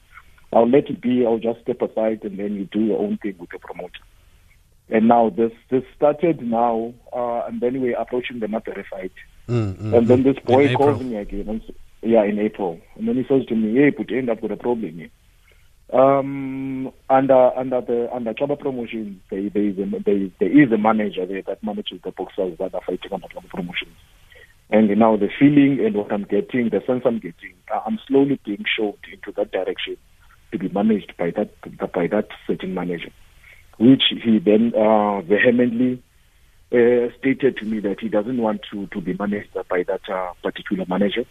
[0.52, 1.26] I'll let it be.
[1.26, 4.00] I'll just step aside and then you do your own thing with the promoter.
[4.90, 9.12] And now this this started now, uh, and then we're approaching the Matere fight.
[9.46, 10.24] Mm, mm, And then mm.
[10.24, 11.48] this boy calls me again.
[11.48, 11.62] And,
[12.00, 12.81] yeah, in April.
[12.96, 15.11] And then he says to me, "Hey, put end up with a problem here."
[15.90, 21.42] Um, under under the under Xaba Promotions, there is a there, is a manager there
[21.42, 23.96] that manages the boxers that are fighting under Xaba Promotions.
[24.70, 28.38] And now the feeling and what I'm getting, the sense I'm getting, uh, I'm slowly
[28.44, 29.96] being shoved into that direction
[30.53, 31.51] to be managed by that
[31.92, 33.11] by that certain manager,
[33.79, 36.03] which he then uh, vehemently
[36.70, 40.33] uh, stated to me that he doesn't want to, to be managed by that uh,
[40.42, 41.24] particular manager.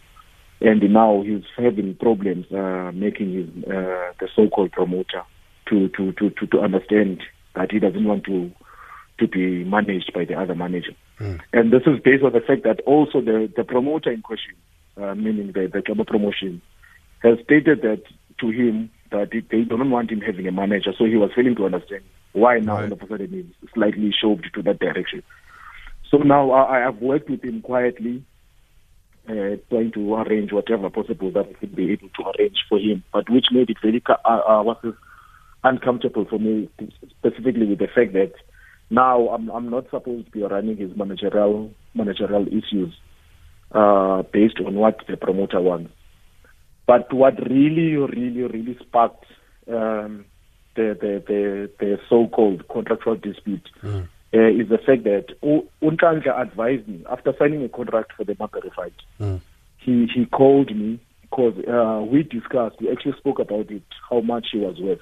[0.61, 5.23] And now he's having problems uh, making his uh, the so-called promoter
[5.69, 7.21] to, to, to, to, to understand
[7.55, 8.51] that he doesn't want to
[9.19, 10.91] to be managed by the other manager.
[11.51, 14.53] And this is based on the fact that also the, the promoter in question,
[14.95, 16.61] uh, meaning the, the club promotion,
[17.23, 18.03] has stated that
[18.39, 20.91] to him that it- they don't want him having a manager.
[20.95, 22.83] So he was failing to understand why now Right.
[22.85, 25.23] all of a sudden he's slightly shoved to that direction.
[26.11, 28.23] So now I, I have worked with him quietly,
[29.29, 33.03] uh, trying to arrange whatever possible that we could be able to arrange for him,
[33.11, 34.73] but which made it very uh, uh,
[35.63, 36.69] uncomfortable for me,
[37.19, 38.33] specifically with the fact that
[38.89, 42.93] now I'm I'm not supposed to be running his managerial managerial issues
[43.71, 45.91] uh, based on what the promoter wants.
[46.85, 49.25] But what really, really, really sparked
[49.67, 50.25] um,
[50.75, 53.67] the, the the the so-called contractual dispute
[54.33, 58.73] uh, is the fact that U- advised me after signing a contract for the Makare
[58.73, 58.93] fight.
[59.19, 59.41] Mm.
[59.77, 62.81] He he called me because uh, we discussed.
[62.81, 64.99] We actually spoke about it, how much he was worth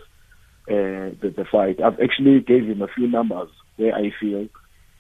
[0.68, 1.82] uh, the, the fight.
[1.82, 4.48] I've actually gave him a few numbers where I feel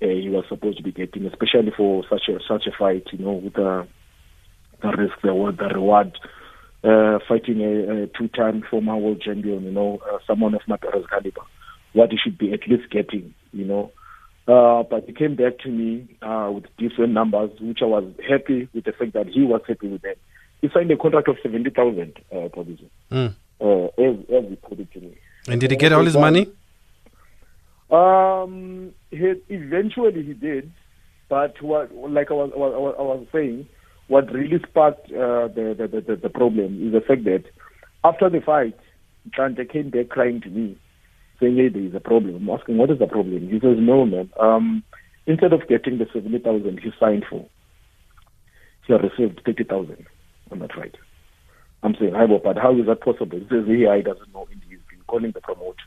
[0.01, 3.07] uh, he was supposed to be getting, especially for such a such a fight.
[3.11, 3.87] You know, with the
[4.81, 6.17] the risk, the reward, the reward.
[6.83, 11.41] Uh, fighting a, a two-time former world champion, you know, uh, someone of Makare's caliber,
[11.93, 13.91] what he should be at least getting, you know.
[14.47, 18.69] Uh, but he came back to me uh, with different numbers, which I was happy
[18.73, 20.15] with the fact that he was happy with them.
[20.61, 23.35] He signed a contract of 70,000, uh, Provision, Mm.
[23.59, 25.17] uh, as, as he put it to me.
[25.47, 26.47] And did he get all his money?
[27.91, 30.71] Um, he, eventually he did,
[31.29, 33.67] but what, like I was, I was, I was saying,
[34.07, 37.43] what really sparked uh, the, the, the, the problem is the fact that
[38.03, 38.77] after the fight,
[39.35, 40.77] Chante came back crying to me,
[41.39, 42.35] saying, hey, there is a problem.
[42.35, 43.49] I'm asking, what is the problem?
[43.49, 44.29] He says, no, man.
[44.39, 44.83] Um,
[45.25, 47.47] instead of getting the 70,000 he signed for,
[48.87, 50.05] he received 30,000
[50.51, 50.95] on that right.
[51.83, 53.37] I'm saying, hi, but how is that possible?
[53.37, 54.47] He says, yeah, he doesn't know.
[54.49, 55.83] He's been calling the promoter.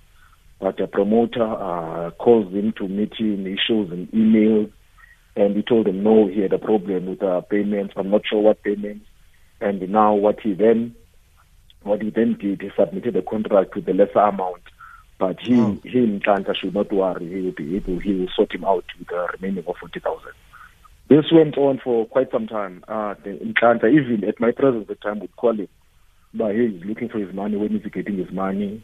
[0.60, 3.46] But the promoter uh, calls him to meet him.
[3.46, 4.72] He shows him emails.
[5.36, 7.94] And he told him, no, he had a problem with uh, payments.
[7.96, 9.06] I'm not sure what payments.
[9.60, 10.94] And now what he then,
[11.82, 14.62] what he then did, he submitted a contract with the lesser amount.
[15.18, 15.76] But he, Wow.
[15.82, 17.26] he Mtanta should not worry.
[17.28, 20.30] He will be able, he will sort him out with the remaining of 40,000.
[21.08, 22.84] This went on for quite some time.
[22.86, 25.68] Uh, the Mtanta, even at my presence at the time, would call him.
[26.34, 27.56] But he is looking for his money.
[27.56, 28.82] When is he getting his money?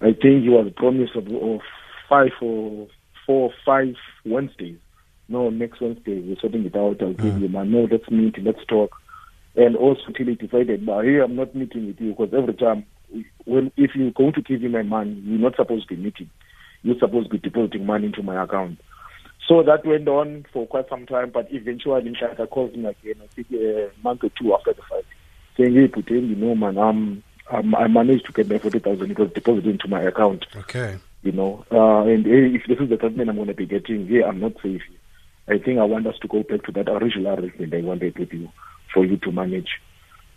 [0.00, 1.60] I think he was promised of, of
[2.08, 2.86] five or
[3.26, 4.78] four, five Wednesdays.
[5.28, 7.02] No, next Wednesday we're sorting it out.
[7.02, 7.68] I'll give you money.
[7.70, 8.92] No, let's meet, let's talk.
[9.56, 12.86] And also till he decided, but hey, I'm not meeting with you because every time,
[13.44, 16.30] when if you're going to give me my money, you're not supposed to be meeting.
[16.82, 18.78] You're supposed to be depositing money into my account.
[19.48, 23.26] So that went on for quite some time, but eventually Nshaka called me again, I
[23.34, 25.06] think a month or two after the fight,
[25.56, 29.10] saying, hey, Putin, you know, man, I'm, I'm, I managed to get my 40,000.
[29.10, 30.98] It was deposited into my account Okay.
[31.22, 31.64] you know.
[31.72, 34.40] Uh, and hey, if this is the treatment I'm going to be getting, yeah, I'm
[34.40, 34.82] not safe.
[35.48, 38.32] I think I want us to go back to that original arrangement I wanted with
[38.34, 38.50] you
[38.92, 39.68] for you to manage,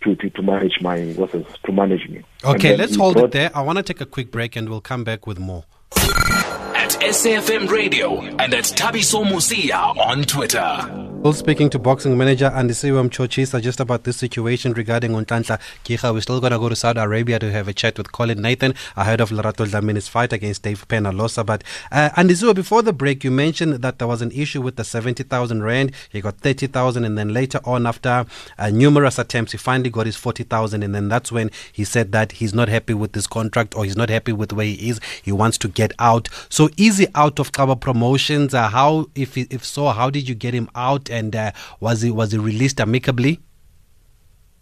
[0.02, 2.22] to to, to manage my what's it, to manage me.
[2.44, 3.50] Okay, let's hold brought- it there.
[3.54, 5.64] I want to take a quick break and we'll come back with more.
[5.96, 11.11] At SAFM Radio and at Thabiso Mosia on Twitter.
[11.22, 16.12] Well, speaking to boxing manager Andisiwe Mchochisa just about this situation regarding Untantla Kicha.
[16.12, 18.74] We're still going to go to Saudi Arabia to have a chat with Colin Nathan
[18.96, 21.46] ahead of Lerato Dlamini's fight against Dave Penalosa.
[21.46, 24.82] But uh, Andisiwe, before the break, you mentioned that there was an issue with the
[24.82, 25.92] 70,000 rand.
[26.10, 28.26] He got 30,000 and then later on after
[28.58, 32.32] uh, numerous attempts, he finally got his 40,000 and then that's when he said that
[32.32, 35.00] he's not happy with this contract or he's not happy with where he is.
[35.22, 36.28] He wants to get out.
[36.48, 38.54] So is he out of cover Promotions.
[38.54, 42.10] Uh, how, if if so, how did you get him out and uh, was he
[42.10, 43.40] was he released amicably?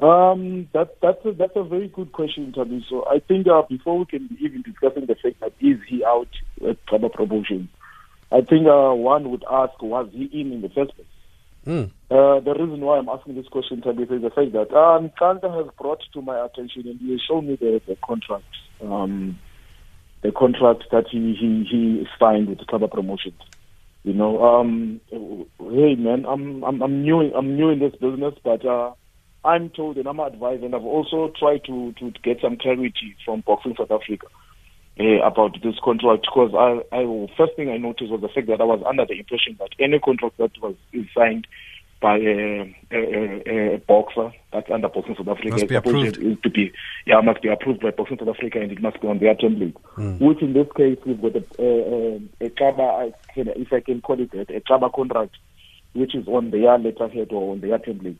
[0.00, 2.84] Um, that that's a, that's a very good question, Tabi.
[2.88, 6.02] So I think uh, before we can be even discussing the fact that is he
[6.04, 6.28] out
[6.66, 7.68] at Xaba Promotions,
[8.32, 11.06] I think uh, one would ask was he in in the first place.
[11.66, 11.90] Mm.
[12.10, 15.54] Uh, the reason why I'm asking this question, Tabi, is the fact that um, Kanta
[15.54, 18.44] has brought to my attention and he has shown me the, the contract,
[18.82, 19.38] um,
[20.22, 23.40] the contract that he, he, he signed with Xaba Promotions.
[24.02, 28.64] You know, um, hey man, I'm I'm I'm new I'm new in this business, but
[28.64, 28.92] uh,
[29.44, 33.42] I'm told and I'm advised, and I've also tried to to get some clarity from
[33.46, 34.26] Boxing South Africa
[34.98, 37.04] uh, about this contract because I, I
[37.36, 39.98] first thing I noticed was the fact that I was under the impression that any
[39.98, 40.76] contract that was
[41.14, 41.46] signed
[42.00, 46.42] by a, a, a, boxer that's under Boxing South Africa Must be approved.
[46.42, 46.72] to be
[47.06, 49.76] yeah must be approved by Boxing South Africa and it must be on their template.
[50.18, 51.44] Which in this case we've got a
[52.40, 55.36] a, Xaba, I can, if I can call it that, a Xaba contract,
[55.92, 58.18] which is on their letterhead or on their template.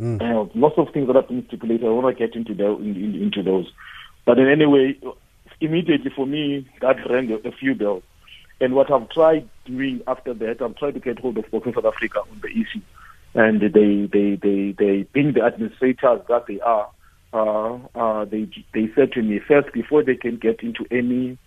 [0.00, 1.86] Uh, lots of things that have been stipulated.
[1.86, 3.70] I want to get into the, in, in, into those,
[4.26, 4.98] but in any way,
[5.60, 8.02] immediately for me that rang a, a few bells.
[8.60, 11.84] And what I've tried doing after that, I've tried to get hold of Boxing South
[11.84, 12.80] Africa on the issue,
[13.34, 16.88] and they they they they being the administrators that they are,
[17.32, 21.38] uh, uh, they they said to me first before they can get into any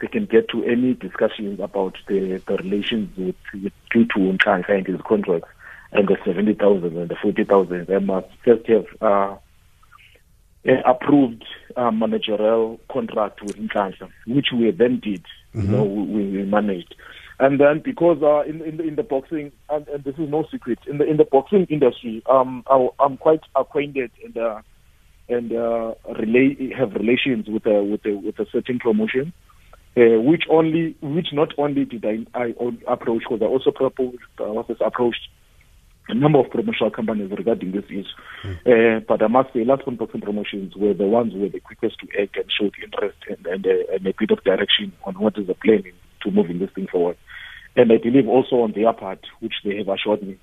[0.00, 4.86] they can get to any discussions about the, the relations with, with Tutu Nhlanhla and
[4.86, 5.48] his contracts
[5.92, 7.86] and the 70,000 and the 40,000.
[7.86, 9.36] They must first have uh,
[10.86, 11.44] approved
[11.76, 15.24] uh, managerial contract with Nhlanhla, which we then did.
[15.54, 15.60] Mm-hmm.
[15.60, 16.94] You know, we, we managed.
[17.38, 20.44] And then because uh, in, in, the, in the boxing, and, and, this is no
[20.50, 24.60] secret, in the in the boxing industry, um, I, am quite acquainted and uh,
[25.30, 29.32] and uh, relate, have relations with a with a with a certain promotion,
[29.96, 32.52] uh, which only which not only did I, I
[32.86, 35.28] approach, because I also proposed, I was approached
[36.10, 38.04] a number of promotional companies regarding this issue.
[38.44, 38.56] Mm.
[38.66, 41.60] Uh, but I must say, last one boxing promotions were the ones who were the
[41.60, 45.14] quickest to act and showed interest and, and, uh, and a bit of direction on
[45.14, 45.84] what is the plan
[46.22, 47.16] to moving this thing forward.
[47.76, 50.36] And I believe also on their part, which they have assured me,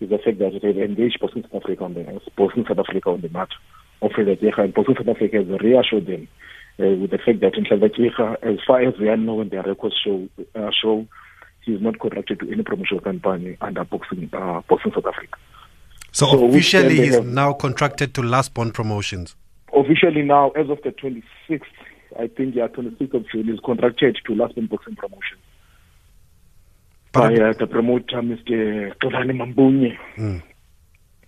[0.00, 3.20] is the fact that they've engaged Boxing South Africa on the Boxing South Africa on
[3.20, 3.56] the matter
[4.02, 6.28] of Frederica, and Boxing South Africa has reassured them
[6.78, 9.96] uh, with the fact that in Frederica, as far as we are known, their records
[10.04, 11.06] show uh, show
[11.64, 15.36] he is not contracted to any promotional company under Boxing uh, Boxing South Africa.
[16.12, 19.34] So, so officially, he's now contracted to Last Bond Promotions.
[19.72, 21.62] Officially now, as of the 26th,
[22.18, 25.40] I think yeah, 26th of June, is contracted to Last Bond Boxing Promotions
[27.14, 28.92] by uh, the promoter, Mr.
[28.98, 29.96] Thulani Mbenge.
[30.18, 30.42] Mm.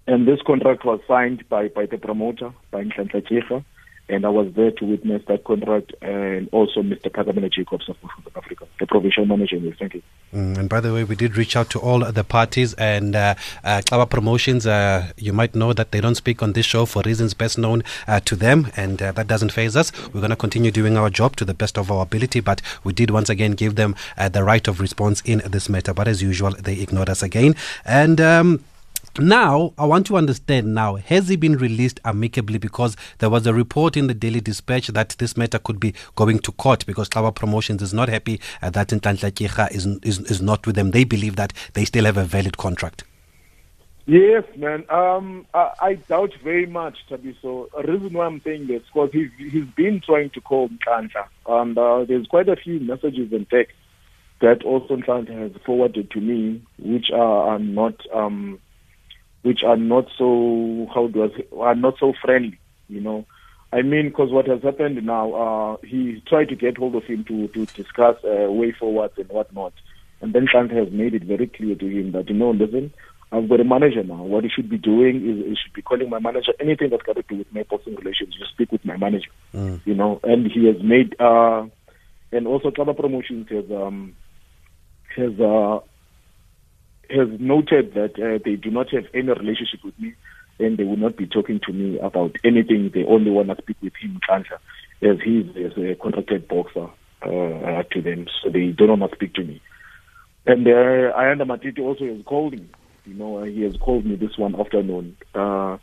[0.08, 3.64] And this contract was signed by, by the promoter, by Nhlanhla Tjega,
[4.08, 7.10] and I was there to witness that contract, and also Mr.
[7.10, 9.58] Phakamile Jacobs of South Africa, the provincial manager.
[9.78, 10.02] Thank you.
[10.32, 13.34] Mm, and by the way, we did reach out to all the parties and uh,
[13.64, 14.66] uh, Promotions.
[14.66, 17.82] Uh, you might know that they don't speak on this show for reasons best known
[18.06, 19.92] uh, to them, and uh, that doesn't phase us.
[20.12, 22.92] We're going to continue doing our job to the best of our ability, but we
[22.92, 25.92] did once again give them uh, the right of response in this matter.
[25.92, 27.56] But as usual, they ignored us again.
[27.84, 28.64] And um,
[29.20, 32.58] now, I want to understand now, has he been released amicably?
[32.58, 36.38] Because there was a report in the Daily Dispatch that this matter could be going
[36.40, 40.42] to court because Xaba Promotions is not happy uh, that Nhlanhla Tjega is, is, is
[40.42, 40.90] not with them.
[40.90, 43.04] They believe that they still have a valid contract.
[44.06, 44.84] Yes, man.
[44.88, 47.68] Um, I, I, doubt very much, Thabiso.
[47.76, 51.76] A reason why I'm saying this because he's, he's been trying to call Nhlanhla, and
[51.76, 53.76] uh, there's quite a few messages and texts
[54.40, 58.60] that also Nhlanhla has forwarded to me, which are, are not um,
[59.46, 63.24] which are not so how do I say, are not so friendly, you know.
[63.72, 67.24] I mean, because what has happened now, uh, he tried to get hold of him
[67.24, 69.72] to to discuss uh, way forwards and whatnot,
[70.20, 72.92] and then Kant has made it very clear to him that you know, listen,
[73.30, 74.22] I've got a manager now.
[74.22, 76.52] What he should be doing is he should be calling my manager.
[76.58, 79.30] Anything that's got to do with my personal relations, you speak with my manager.
[79.54, 79.80] Mm.
[79.84, 81.66] You know, and he has made uh,
[82.32, 84.16] and also Xaba Promotions has um
[85.14, 85.78] has uh
[87.10, 90.14] has noted that uh, they do not have any relationship with me
[90.58, 92.90] and they will not be talking to me about anything.
[92.92, 94.58] They only want to speak with him, Kancha,
[95.02, 96.88] as he is a contracted boxer
[97.22, 98.26] uh, to them.
[98.42, 99.60] So they don't want to speak to me.
[100.46, 100.70] And uh,
[101.16, 102.68] Ayanda Matiti also has called me.
[103.04, 105.78] You know, he has called me this one afternoon, uh,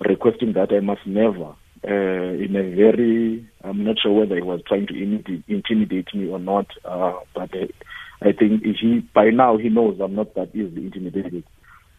[0.00, 1.54] requesting that I must never,
[1.86, 6.38] uh, in a very, I'm not sure whether he was trying to intimidate me or
[6.38, 7.66] not, uh, but uh,
[8.26, 11.44] I think he by now he knows I'm not that easily intimidated.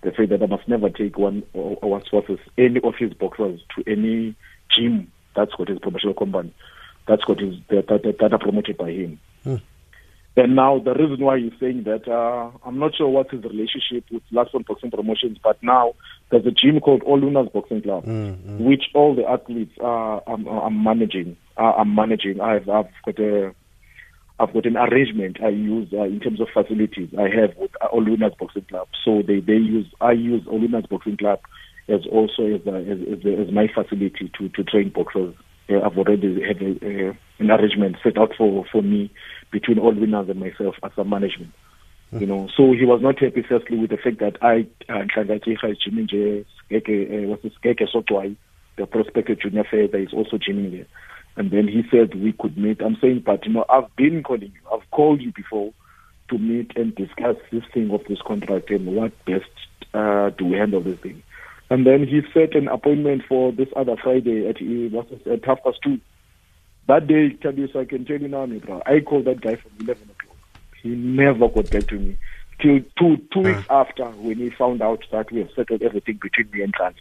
[0.04, 3.62] The fact that I must never take one or, or forces any of his boxers
[3.76, 4.36] to any
[4.76, 6.54] gym that's got his promotional company.
[7.08, 9.20] That's got his that, that, that are promoted by him.
[9.44, 9.56] Hmm.
[10.36, 14.04] And now the reason why he's saying that uh, I'm not sure what's his relationship
[14.12, 15.94] with Last One Boxing Promotions, but now
[16.30, 20.46] there's a gym called All Lunas Boxing Club, mm, which all the athletes are I'm,
[20.48, 21.38] I'm managing.
[21.56, 22.42] I'm managing.
[22.42, 23.56] I've I've got a
[24.40, 27.88] I've got an arrangement I use uh, in terms of facilities I have with uh,
[27.90, 28.88] Olunas Boxing Club.
[29.04, 31.40] So they, they use I use Olunas Boxing Club
[31.90, 35.34] as also as, uh, as, as, as, my facility to, to train boxers.
[35.70, 39.12] Uh, I've already had a, uh, an arrangement set out for, for me
[39.52, 41.54] between winners and myself as a management.
[42.12, 42.20] Mm-hmm.
[42.20, 44.68] You know, so he was not happy firstly with the fact that I
[45.86, 46.44] gymming there,
[47.28, 47.40] was
[48.78, 50.88] the prospective junior that is also gymming there.
[51.38, 52.82] And then he said we could meet.
[52.82, 54.70] I'm saying, but you know, I've been calling you.
[54.74, 55.72] I've called you before
[56.30, 59.46] to meet and discuss this thing of this contract and what best
[59.94, 61.22] uh, do we handle this thing.
[61.70, 64.58] And then he set an appointment for this other Friday at
[64.92, 66.00] what's at half past two.
[66.88, 68.82] That day, tell you so I can tell you now, bro.
[68.86, 70.38] I called that guy from eleven o'clock.
[70.82, 72.18] He never got back to me
[72.60, 73.82] till two two weeks uh.
[73.82, 76.96] after when he found out that we have settled everything between me and Trans.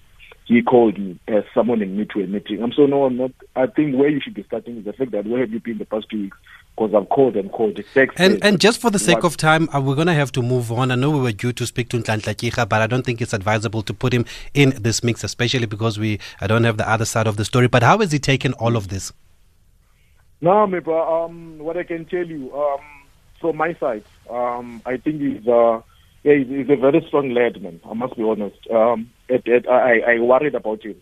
[0.46, 2.62] He called me uh, summoning me to a meeting.
[2.62, 3.32] I'm so no, I'm not.
[3.56, 5.78] I think where you should be starting is the fact that where have you been
[5.78, 6.38] the past two weeks?
[6.76, 7.80] Because I've called and called.
[8.16, 10.70] And and just for the sake of time, uh, we're going to have to move
[10.70, 10.92] on.
[10.92, 13.32] I know we were due to speak to Nhlanhla Kika, but I don't think it's
[13.32, 14.24] advisable to put him
[14.54, 17.66] in this mix, especially because we I don't have the other side of the story.
[17.66, 19.12] But how has he taken all of this?
[20.40, 20.78] No, me.
[20.86, 22.80] Um, what I can tell you, um,
[23.40, 25.80] from my side, um, I think he's uh,
[26.26, 27.80] yeah, he's, a very strong lad, man.
[27.88, 28.58] I must be honest.
[28.70, 30.96] Um, it, it, I, I worried about him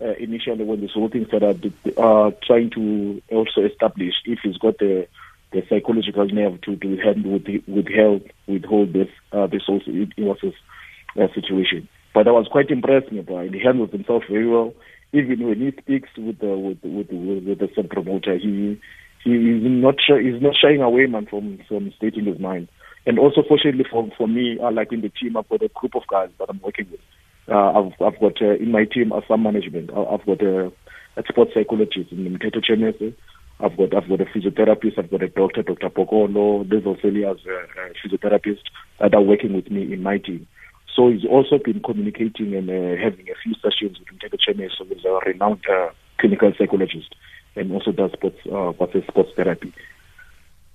[0.00, 4.78] uh, initially when this whole thing started, uh, trying to also establish if he's got
[4.78, 5.06] the
[5.52, 9.80] the psychological nerve to to handle with with help with this uh, this whole
[10.18, 11.88] was uh, situation.
[12.12, 13.48] But I was quite impressed, me, bro.
[13.48, 14.74] He handles himself very well.
[15.12, 18.80] Even when he speaks with the with with with, with the sub promoter, he
[19.22, 22.68] he is not he's not shying away, man, from from stating his mind.
[23.06, 25.94] And also, fortunately for for me, uh, like in the team, I've got a group
[25.94, 27.00] of guys that I'm working with.
[27.48, 29.90] Uh, I've I've got uh, in my team uh, some management.
[29.90, 30.72] Uh, I've got a,
[31.16, 33.14] a sports psychologist in Mteto Chenese.
[33.60, 34.98] I've got I've got a physiotherapist.
[34.98, 35.88] I've got a doctor, Dr.
[35.88, 36.68] Pokolo.
[36.68, 38.66] There's also a, a physiotherapist
[39.00, 40.48] that are working with me in my team.
[40.96, 45.04] So he's also been communicating and uh, having a few sessions with Mteto Chenese, who's
[45.04, 47.14] a renowned uh, clinical psychologist
[47.54, 48.72] and also does sports uh,
[49.08, 49.72] sports therapy.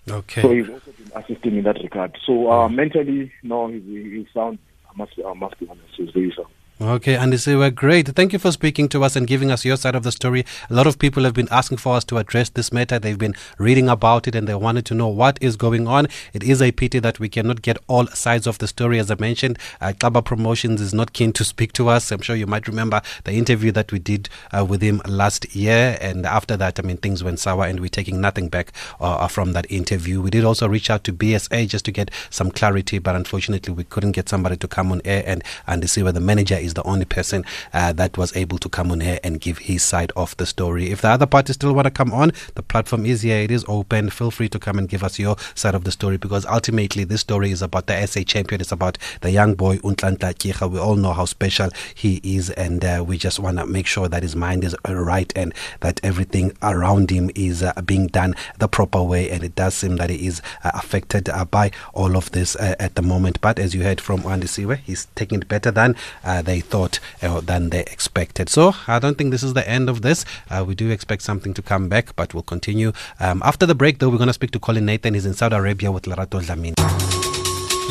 [0.09, 0.41] Okay.
[0.41, 2.17] So he's also been assisting in that regard.
[2.25, 4.59] So uh, mentally, no, he's, he's sound.
[4.89, 6.49] I must, I must be honest, he's very sound.
[6.81, 8.07] Okay, and they were great.
[8.07, 10.47] Thank you for speaking to us and giving us your side of the story.
[10.67, 12.97] A lot of people have been asking for us to address this matter.
[12.97, 16.07] They've been reading about it and they wanted to know what is going on.
[16.33, 18.97] It is a pity that we cannot get all sides of the story.
[18.97, 22.11] As I mentioned, uh, Xaba Promotions is not keen to speak to us.
[22.11, 25.99] I'm sure you might remember the interview that we did uh, with him last year.
[26.01, 29.53] And after that, I mean, things went sour and we're taking nothing back uh, from
[29.53, 30.19] that interview.
[30.19, 33.83] We did also reach out to BSA just to get some clarity, but unfortunately, we
[33.83, 36.83] couldn't get somebody to come on air and, and see where the manager is the
[36.83, 40.35] only person uh, that was able to come on here and give his side of
[40.37, 40.91] the story.
[40.91, 43.39] If the other parties still want to come on, the platform is here.
[43.39, 44.09] It is open.
[44.09, 47.21] Feel free to come and give us your side of the story because ultimately this
[47.21, 48.61] story is about the SA champion.
[48.61, 50.69] It's about the young boy Nhlanhla Kika.
[50.69, 54.07] We all know how special he is, and uh, we just want to make sure
[54.07, 58.67] that his mind is right and that everything around him is uh, being done the
[58.67, 59.29] proper way.
[59.29, 62.75] And it does seem that he is uh, affected uh, by all of this uh,
[62.79, 63.39] at the moment.
[63.41, 67.69] But as you heard from Andisiwe, he's taking it better than uh, thought uh, than
[67.69, 68.49] they expected.
[68.49, 70.25] So I don't think this is the end of this.
[70.49, 72.93] Uh, we do expect something to come back, but we'll continue.
[73.19, 75.13] Um, after the break, though, we're going to speak to Colin Nathan.
[75.13, 76.75] He's in Saudi Arabia with Lerato Dlamini.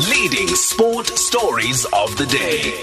[0.09, 2.73] Leading sport stories of the day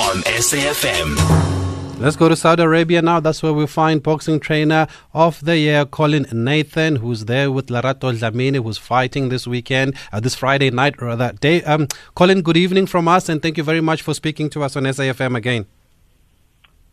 [0.00, 1.65] on SAFM.
[1.98, 3.20] Let's go to Saudi Arabia now.
[3.20, 8.12] That's where we find boxing trainer of the year, Colin Nathan, who's there with Lerato
[8.12, 11.62] Dlamini, who's fighting this weekend, uh, this Friday night or that day.
[11.62, 14.76] Um, Colin, good evening from us, and thank you very much for speaking to us
[14.76, 15.64] on SAFM again.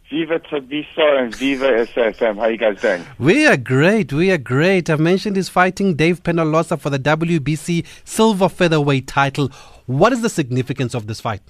[0.10, 2.38] Viva Thabiso and Viva SAFM.
[2.38, 3.06] How you guys doing?
[3.20, 4.14] We are great.
[4.14, 4.90] We are great.
[4.90, 9.50] I've mentioned he's fighting Dave Penalosa for the WBC silver featherweight title.
[9.86, 11.42] What is the significance of this fight?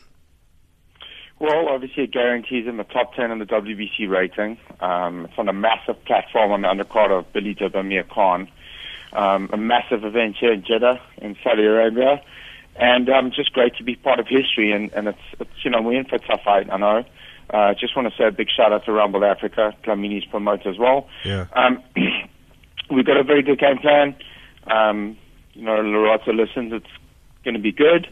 [1.43, 4.57] Well, obviously it guarantees him the top 10 in the WBC rating.
[4.79, 8.47] Um, it's on a massive platform on the undercard of Billy Dib Amir Khan.
[9.11, 12.23] Um, a massive event here in Jeddah in Saudi Arabia.
[12.77, 14.71] And um, just great to be part of history.
[14.71, 17.03] And, and it's, it's, you know, we're in for a tough fight, I know.
[17.49, 20.77] Uh, just want to say a big shout out to Rumble Africa, Dlamini's promoter as
[20.77, 21.09] well.
[21.25, 21.47] Yeah.
[21.51, 21.83] Um,
[22.89, 24.15] we've got a very good game plan.
[24.67, 25.17] Um,
[25.55, 26.87] you know, Lerato listens, it's
[27.43, 28.07] going to be good.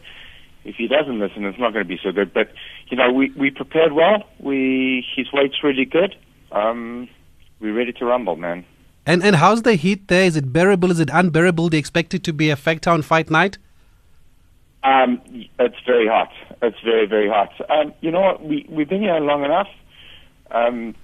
[0.64, 2.32] If he doesn't listen, it's not going to be so good.
[2.32, 2.52] But
[2.92, 4.22] you know, we we prepared well.
[4.38, 6.14] We his weight's really good.
[6.52, 7.08] Um,
[7.58, 8.66] we're ready to rumble, man.
[9.06, 10.24] And and how's the heat there?
[10.24, 10.90] Is it bearable?
[10.90, 11.70] Is it unbearable?
[11.70, 13.56] Do you expect it to be a factor on fight night?
[14.84, 15.22] Um,
[15.58, 16.32] it's very hot.
[16.60, 17.52] It's very very hot.
[17.70, 18.44] Um, you know what?
[18.44, 19.68] We we've been here long enough.
[20.50, 20.94] Um,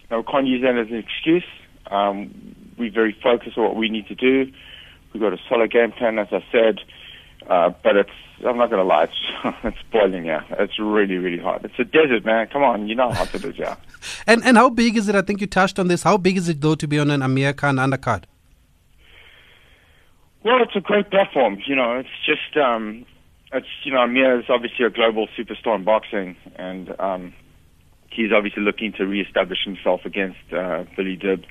[0.00, 1.46] you know, can't use that as an excuse.
[1.88, 4.52] Um, we're very focused on what we need to do.
[5.12, 6.80] We've got a solid game plan, as I said.
[7.48, 8.10] Uh, but it's,
[8.46, 10.44] I'm not going to lie, it's, it's boiling here.
[10.50, 11.64] It's really, really hot.
[11.64, 12.46] It's a desert, man.
[12.48, 13.76] Come on, you know how hot it is, yeah.
[14.26, 15.16] And and how big is it?
[15.16, 16.02] I think you touched on this.
[16.02, 18.24] How big is it though to be on an Amir Khan undercard?
[20.44, 21.58] Well, it's a great platform.
[21.66, 23.04] You know, it's just, um,
[23.52, 27.34] it's, you know, Amir is obviously a global superstar in boxing, and um,
[28.10, 31.44] he's obviously looking to reestablish himself against uh, Billy Dib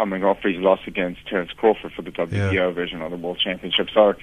[0.00, 2.70] coming off his loss against Terence Crawford for the WBO Yeah.
[2.70, 3.88] version of the World Championship.
[3.92, 4.14] So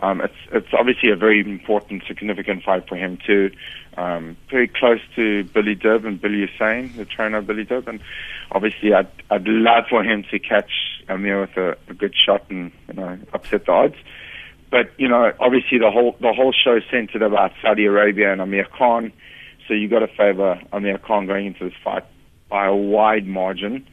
[0.00, 3.52] um, it's it's obviously a very important, significant fight for him too.
[3.96, 8.00] Um, very close to Billy and Billy Hussein, the trainer of Billy and
[8.50, 10.72] obviously I'd I'd love for him to catch
[11.08, 13.96] Amir with a, a good shot and you know upset the odds.
[14.72, 18.66] But you know, obviously the whole the whole show centered about Saudi Arabia and Amir
[18.76, 19.12] Khan.
[19.68, 22.02] So you got to favour Amir Khan going into this fight
[22.48, 23.86] by a wide margin.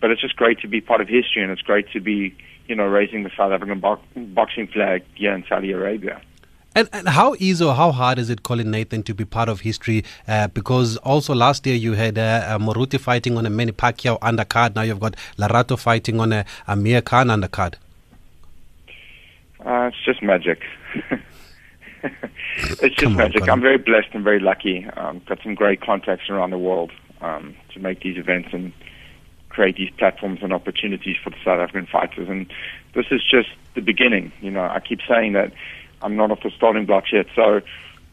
[0.00, 2.36] But it's just great to be part of history, and it's great to be,
[2.66, 6.20] you know, raising the South African bo- boxing flag here in Saudi Arabia.
[6.74, 9.60] And, and how easy or how hard is it, Colin Nathan, to be part of
[9.60, 10.04] history?
[10.28, 14.20] Uh, because also last year you had uh, uh, Moruti fighting on a Manny Pacquiao
[14.20, 14.76] undercard.
[14.76, 17.74] Now you've got Lerato fighting on a Amir Khan undercard.
[19.64, 20.62] Uh, it's just magic.
[22.02, 23.40] it's just on, magic.
[23.40, 23.50] Colin.
[23.50, 24.86] I'm very blessed and very lucky.
[24.96, 26.92] Um, got some great contacts around the world
[27.22, 28.72] um, to make these events and
[29.48, 32.28] create these platforms and opportunities for the South African fighters.
[32.28, 32.52] And
[32.94, 34.32] this is just the beginning.
[34.40, 35.52] You know, I keep saying that
[36.02, 37.26] I'm not off the starting blocks yet.
[37.34, 37.62] So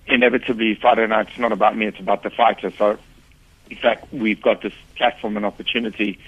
[0.08, 2.72] inevitably, Friday night, it's not about me, it's about the fighter.
[2.72, 2.98] So
[3.70, 6.20] in fact, we've got this platform and opportunity.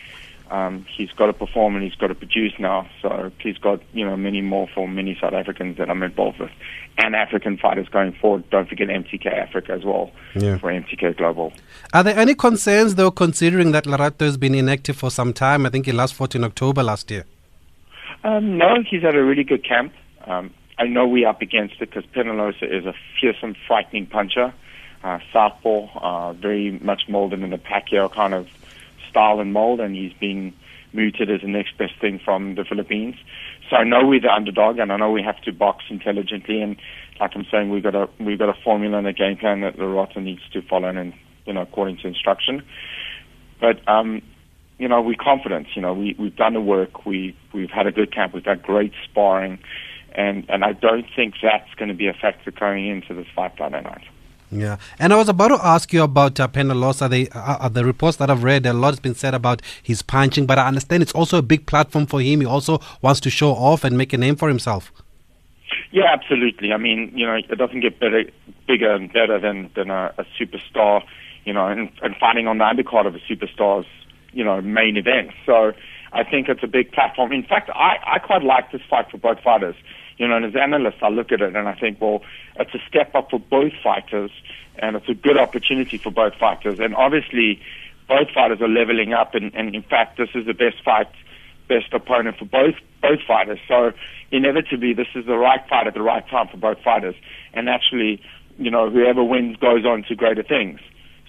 [0.50, 2.88] Um, he's got to perform and he's got to produce now.
[3.02, 6.52] So please God, you know, many more for many South Africans that I'm involved with,
[6.98, 8.50] and African fighters going forward.
[8.50, 10.58] Don't forget MTK Africa as well Yeah.
[10.58, 11.54] for MTK Global.
[11.94, 15.66] Are there any concerns, though, considering that Lerato has been inactive for some time?
[15.66, 17.26] I think he last fought in October last year.
[18.24, 19.94] Um, no, he's had a really good camp.
[20.26, 24.54] Um, I know we're up against it because Penalosa is a fearsome, frightening puncher.
[25.04, 28.48] Uh, southpaw, uh, very much molded in the Pacquiao kind of
[29.10, 30.54] style and mold, and he's being
[30.94, 33.16] mooted as the next best thing from the Philippines.
[33.70, 36.62] So I know we're the underdog, and I know we have to box intelligently.
[36.62, 36.78] And
[37.20, 39.78] like I'm saying, we've got a we've got a formula and a game plan that
[39.78, 41.14] Lerato needs to follow, and
[41.46, 42.64] you know, according to instruction.
[43.60, 44.22] But um,
[44.78, 45.68] you know, we're confident.
[45.76, 47.06] You know, we we've done the work.
[47.06, 48.34] We we've had a good camp.
[48.34, 49.60] We've had great sparring,
[50.14, 53.54] and and I don't think that's going to be a factor going into this fight
[53.58, 54.04] Friday night.
[54.50, 57.10] Yeah, and I was about to ask you about uh, Penalosa.
[57.10, 60.02] The uh, uh, the reports that I've read, a lot has been said about his
[60.02, 62.40] punching, but I understand it's also a big platform for him.
[62.40, 64.94] He also wants to show off and make a name for himself.
[65.92, 66.72] Yeah, absolutely.
[66.72, 68.24] I mean, you know, it doesn't get better,
[68.68, 71.04] bigger and better than than a, a superstar.
[71.44, 73.86] You know, and, and fighting on the undercard of a superstar's,
[74.34, 75.32] you know, main event.
[75.46, 75.74] So
[76.12, 77.34] I think it's a big platform.
[77.34, 79.76] In fact, I I quite like this fight for both fighters.
[80.18, 82.22] You know, and as analysts, I look at it and I think, well,
[82.60, 84.32] it's a step up for both fighters,
[84.78, 86.80] and it's a good opportunity for both fighters.
[86.80, 87.62] And obviously,
[88.08, 91.10] both fighters are leveling up, and, and in fact, this is the best fight,
[91.68, 93.60] best opponent for both both fighters.
[93.68, 93.92] So
[94.32, 97.16] inevitably, this is the right fight at the right time for both fighters.
[97.54, 98.22] And actually,
[98.58, 100.80] you know, whoever wins goes on to greater things.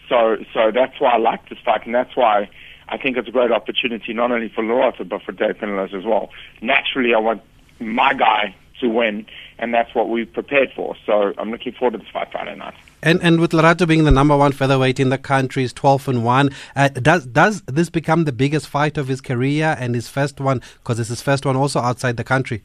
[0.09, 2.49] So, so that's why I like this fight, and that's why
[2.89, 6.05] I think it's a great opportunity not only for Lerato but for Dave Penalosa as
[6.05, 6.31] well.
[6.63, 7.43] Naturally, I want
[7.79, 9.27] my guy to win,
[9.59, 10.97] and that's what we've prepared for.
[11.07, 12.75] So I'm looking forward to this fight Friday night.
[13.03, 16.25] And and with Lerato being the number one featherweight in the country, is twelve and
[16.25, 16.51] one.
[16.75, 20.61] Uh, does does this become the biggest fight of his career and his first one?
[20.79, 22.63] Because it's his first one also outside the country.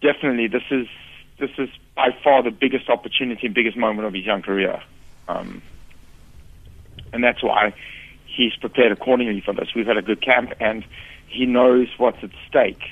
[0.00, 0.86] Definitely, this is
[1.38, 4.80] this is by far the biggest opportunity and biggest moment of his young career,
[5.28, 5.60] um,
[7.12, 7.74] and that's why
[8.26, 9.74] he's prepared accordingly for this.
[9.74, 10.84] We've had a good camp, and
[11.26, 12.82] he knows what's at stake.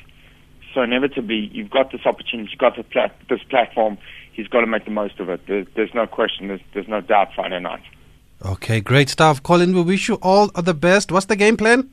[0.78, 3.98] So inevitably, you've got this opportunity, you've got this, plat- this platform.
[4.32, 5.40] He's got to make the most of it.
[5.48, 6.46] There's, there's no question.
[6.46, 7.30] There's, there's no doubt.
[7.34, 7.82] Friday night.
[8.46, 9.74] Okay, great stuff, Colin.
[9.74, 11.10] We wish you all the best.
[11.10, 11.90] What's the game plan?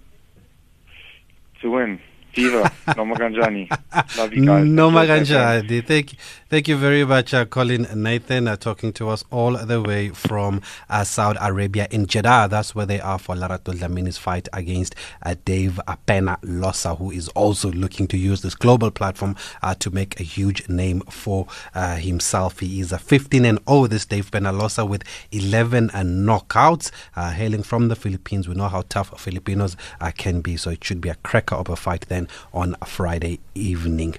[1.63, 1.99] To win.
[2.35, 2.71] Diva.
[2.95, 3.71] no Maganjani.
[4.17, 4.65] Love you guys.
[4.67, 6.17] No Enjoy the Maganjadi.
[6.55, 10.61] Thank, you very much, uh, Colin Nathan, uh, talking to us all the way from
[10.89, 12.47] uh, Saudi Arabia in Jeddah.
[12.49, 17.27] That's where they are for Lerato Dlamini's fight against uh, Dave Apena Losa, who is
[17.29, 21.97] also looking to use this global platform uh, to make a huge name for uh,
[21.97, 22.61] himself.
[22.61, 25.03] He is a 15 and 0 this Dave Penalosa with
[25.33, 26.89] 11 knockouts,
[27.33, 28.47] hailing from the Philippines.
[28.47, 29.75] We know how tough Filipinos
[30.15, 34.15] can be, so it should be a cracker of a fight then on Friday evening.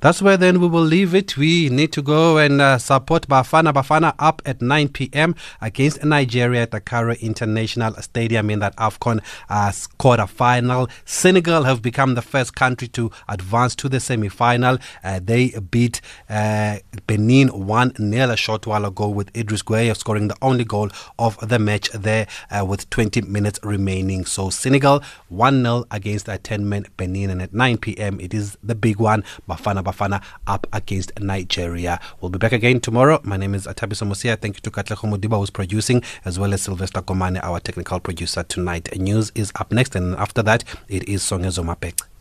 [0.00, 1.36] That's where then we will leave it.
[1.36, 3.72] We need to go and uh, support Bafana.
[3.72, 5.34] Bafana up at 9 p.m.
[5.60, 10.88] against Nigeria at the Cairo International Stadium in that AFCON uh, quarter final.
[11.06, 14.76] Senegal have become the first country to advance to the semi final.
[15.02, 20.28] Uh, they beat uh, Benin 1 0 a short while ago with Idris Gueye scoring
[20.28, 24.26] the only goal of the match there uh, with 20 minutes remaining.
[24.26, 27.30] So Senegal 1 0 against a 10 man Benin.
[27.30, 32.00] And at 9 p.m., it is the big one Bafana Bafana up against Nigeria.
[32.20, 33.20] We'll be back again tomorrow.
[33.22, 34.36] My name is Atabiso Mosia.
[34.40, 38.42] Thank you to Katlego Mudiba, who's producing, as well as Sylvester Komane, our technical producer
[38.42, 38.88] tonight.
[38.98, 42.15] News is up next, and after that, it is Songezo Mapek.